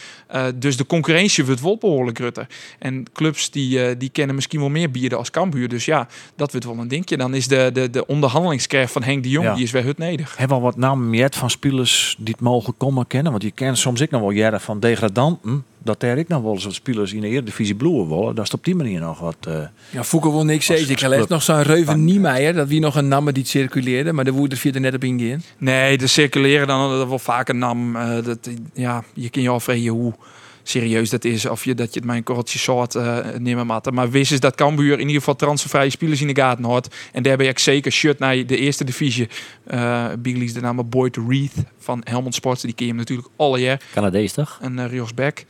[0.54, 2.46] Dus de concurrentie wordt wel behoorlijk rutter.
[2.78, 5.68] En clubs die, die kennen misschien wel meer bieden als Cambuur.
[5.68, 7.16] Dus ja, dat wordt wel een dingetje.
[7.16, 9.54] Dan is de, de, de onderhandelingskracht van Henk de Jong, Ja.
[9.54, 10.36] die is weer hut nedig.
[10.36, 13.30] Hebben we wat namen jet van spelers die het mogen komen kennen?
[13.32, 15.64] Want je kent soms ik nog wel jaren van degradanten.
[15.78, 18.34] Dat er ik nog wel eens wat spelers in de Eredivisie bloeien willen.
[18.34, 19.36] Dat is op die manier nog wat...
[19.40, 19.54] eh,
[19.90, 20.90] Ja, Foucault wil niks zeggen.
[20.90, 24.32] Ik heb nog zo'n Reuven Niemeyer, dat wie nog een naam die circuleerde, maar de
[24.32, 25.42] woede vierde net op ingaan.
[25.58, 27.96] Nee, de circuleren dan dat wel vaak een naam.
[27.96, 28.38] eh, dat,
[28.74, 30.12] ja, je kan je afvragen hoe
[30.64, 33.90] serieus dat is, of je dat je het mijn kortje soort uh, nemen maat.
[33.90, 36.94] Maar wist is dat Cambuur in ieder geval transfervrije spelers in de gaten houdt.
[37.12, 39.28] En daar ben ik zeker shirt naar de eerste divisie.
[39.66, 43.80] Uh, de naam Boyd Reed van Helmond Sports, die ken je hem natuurlijk alle jaar.
[43.92, 44.58] Canadees toch?
[44.60, 45.46] En uh, Rios Beck.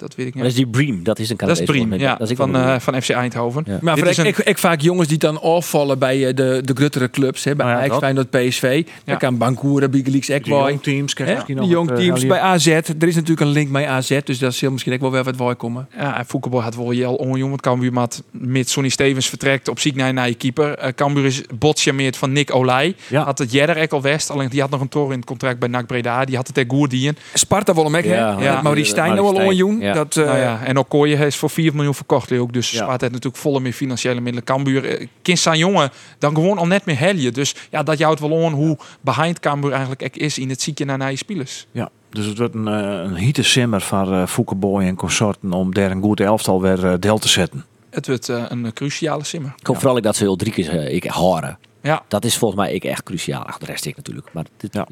[0.00, 0.34] Dat weet ik niet.
[0.34, 1.68] Maar dat is die Bream, dat is een Dat Canadees.
[1.76, 3.62] is Bream, ja, dat is van, uh, van FC Eindhoven.
[3.66, 3.78] Ja.
[3.80, 6.60] Maar Dit ik, is een- ik, ik vaak jongens die dan afvallen bij eh, de,
[6.64, 7.44] de gruttere clubs.
[7.44, 8.02] Hè, bij Nou ja, Ajax, dat.
[8.02, 8.86] Feyenoord, PSV.
[9.04, 10.68] Dan kan Bankura, Big Leagues, die Ekboy.
[10.68, 12.66] jong teams Die nog jong eh, teams heel bij AZ.
[12.66, 15.36] Er is natuurlijk een link met AZ, dus dat zal misschien ook wel weer wat
[15.36, 15.88] waar komen.
[15.96, 19.78] Ja, en Foukeboy had wel jel onjong, want Cambuur met, met Sonny Stevens vertrekt op
[19.78, 20.78] ziek naar naar je keeper.
[20.82, 22.94] Uh, Cambuur is botjameerd van Nick Olij.
[23.08, 23.24] Ja.
[23.24, 25.58] Had het Jedder ook al West, alleen die had nog een toren in het contract
[25.58, 26.24] bij NAC Breda.
[26.24, 27.16] Die had het er goed in.
[27.34, 28.16] Sparta wel hem ook, Ja, hè?
[28.16, 28.40] ja.
[28.52, 29.80] Ja, Maurice Stijn wel onjoen.
[29.94, 30.04] Ja.
[30.04, 32.52] Dat, uh, nou ja, en Okoye is voor 4 miljoen verkocht ook.
[32.52, 32.76] Dus Ja.
[32.76, 34.44] Sparta heeft natuurlijk volle meer financiële middelen.
[34.44, 37.30] Cambuur, eh, kind zijn jongen, dan gewoon al net meer helje.
[37.30, 40.98] Dus ja, dat jouwt wel aan hoe behind Cambuur eigenlijk is in het ziekje naar
[40.98, 41.66] naar je spelers.
[41.72, 45.74] Ja, dus het wordt een, eh, een hitte simmer van uh, Foukeboy en consorten om
[45.74, 47.64] daar een goed elftal weer eh, deel te zetten.
[47.90, 49.52] het wordt eh, een cruciale simmer.
[49.58, 51.58] Ik hoop vooral ik dat ze heel drie keer eh, ik horen.
[51.82, 52.02] Ja.
[52.08, 53.42] Dat is volgens mij ik echt cruciaal.
[53.42, 54.28] Ach, de rest ik natuurlijk.
[54.32, 54.86] Maar dit, ja.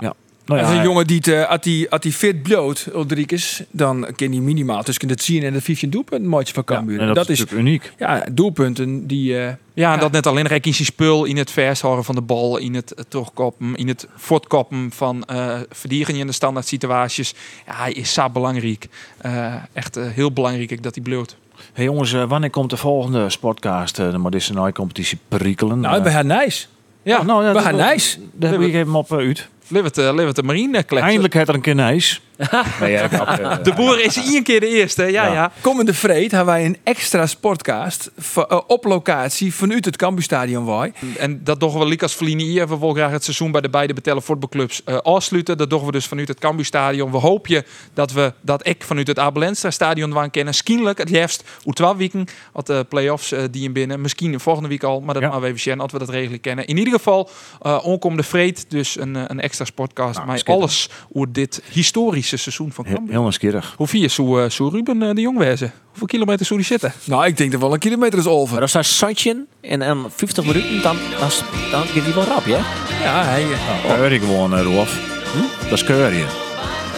[0.00, 0.14] Ja.
[0.46, 0.54] Ja.
[0.54, 3.62] Nou Als ja, een jongen die, het, eh, als die, als die fit bloot, Ulrikes,
[3.70, 7.00] dan kan hij minimaal tussen het 10 en het 15 doelpunten maatje van Cambuur.
[7.00, 7.92] en dat, is natuurlijk uniek.
[7.98, 9.38] ja, doelpunten die...
[9.40, 12.20] eh, Ja, en dat net alleen nog in zijn spul in het vershouden van de
[12.20, 17.34] bal, in het eh, terugkoppen, in het voortkoppen van eh verdieringen in de standaard situaties.
[17.66, 18.86] Ja, hij is zo belangrijk.
[19.18, 21.36] Eh, echt heel belangrijk dat hij bloot.
[21.72, 25.80] Hey jongens, wanneer komt de volgende sportcast, de Moderne competitie perikelen?
[25.80, 26.66] nou, bij haar nice.
[27.02, 28.18] Ja, nou, ja, we dat- gaan nice.
[28.32, 29.48] Daar heb ik even op uit.
[29.68, 29.82] Uh,
[30.14, 31.08] Leeuwert de Marine kletsen.
[31.08, 32.20] Eindelijk heeft er een keer nijs.
[32.80, 33.60] nee, ja, grapje.
[33.62, 35.32] De boer is één keer de eerste, ja, ja.
[35.32, 35.52] Ja.
[35.60, 40.92] Komende vreed hebben wij een extra sportcast eh, op locatie vanuit het Cambuurstadion wij.
[41.18, 42.68] En dat doen we Likas Verlinier.
[42.68, 45.58] We willen graag het seizoen bij de beide betellen voetbalclubs eh afsluiten.
[45.58, 47.10] Dat doen we dus vanuit het Cambuurstadion.
[47.10, 47.64] We hopen
[47.94, 50.54] dat we dat ik vanuit het Abelenstra stadion waan kennen.
[50.54, 52.26] Skienlijk het liefst hoe twaalf weken.
[52.52, 54.00] Wat de play-offs eh, die in binnen.
[54.00, 55.28] Misschien volgende week al, maar dat Ja.
[55.28, 56.66] maar we even zien als we dat regelen kennen.
[56.66, 57.30] In ieder geval,
[57.62, 58.64] eh onkomende vreed.
[58.68, 60.14] Dus een, eh, een extra sportcast.
[60.14, 63.12] Nou, maar alles over dit historische seizoen van Heel, Cambuur.
[63.12, 63.74] heel nieuwsgierig.
[63.76, 65.72] Hoe vier zou, eh, zou Ruben eh, de Jong wezen?
[65.88, 66.92] Hoeveel kilometer zou die zitten?
[67.04, 68.60] Nou, ik denk dat wel een kilometer is Maar over.
[68.60, 71.28] als daar Santje en, en 50 minuten, dan, dan,
[71.70, 72.58] dan gaat hij wel rap, ja?
[73.02, 73.42] Ja, hij...
[73.52, 75.14] eh, Keur je gewoon, uh, Rolf.
[75.62, 76.45] Dat is keur je.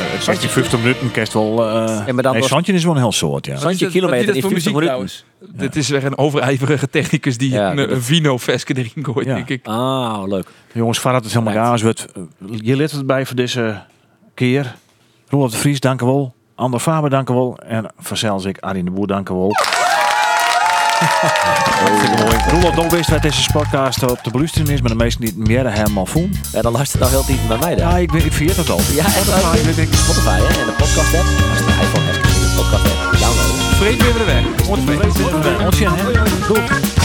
[0.01, 1.69] Uh, Als je 50 minuten kerst wel...
[1.69, 3.55] eh Ja, maar dan nee, was- Santje is wel een heel soort, ja.
[3.55, 4.83] is kilometer in voor 50 muziek minuten.
[4.83, 5.25] trouwens?
[5.41, 9.35] Dit is weer een overijverige technicus die Ja, een, vino-veske erin gooit, Ja.
[9.35, 9.67] denk ik.
[9.67, 10.47] Ah, leuk.
[10.73, 11.83] Jongens, Farad is helemaal gaas.
[11.83, 11.91] Eh,
[12.61, 13.83] je let het bij voor deze
[14.35, 14.75] keer.
[15.29, 16.35] Rolf de Vries, dank u wel.
[16.55, 17.59] Ander Faber, dank u wel.
[17.67, 19.51] En vanzelfs ik, Arjen de Boer, dank u wel.
[20.99, 22.37] Hartstikke mooi.
[22.51, 25.71] Roelof Dol wist wat deze podcast op de beluistering is, maar de meesten niet meer
[25.71, 26.41] helemaal voelen.
[26.53, 27.89] Ja, dan luistert nou heel diep bij mij dan.
[27.89, 28.81] Ja, ik, ik vergeet het al.
[28.95, 29.57] Ja, echt waar.
[29.97, 30.61] Spotify, hè?
[30.61, 31.27] En de podcast app.
[31.51, 33.77] Als je een iPhone hebt, de podcast app downloaden.
[33.77, 35.65] Vreed weer weer de weg.
[35.65, 36.47] Ontzettend, hè?
[36.47, 36.98] Doei.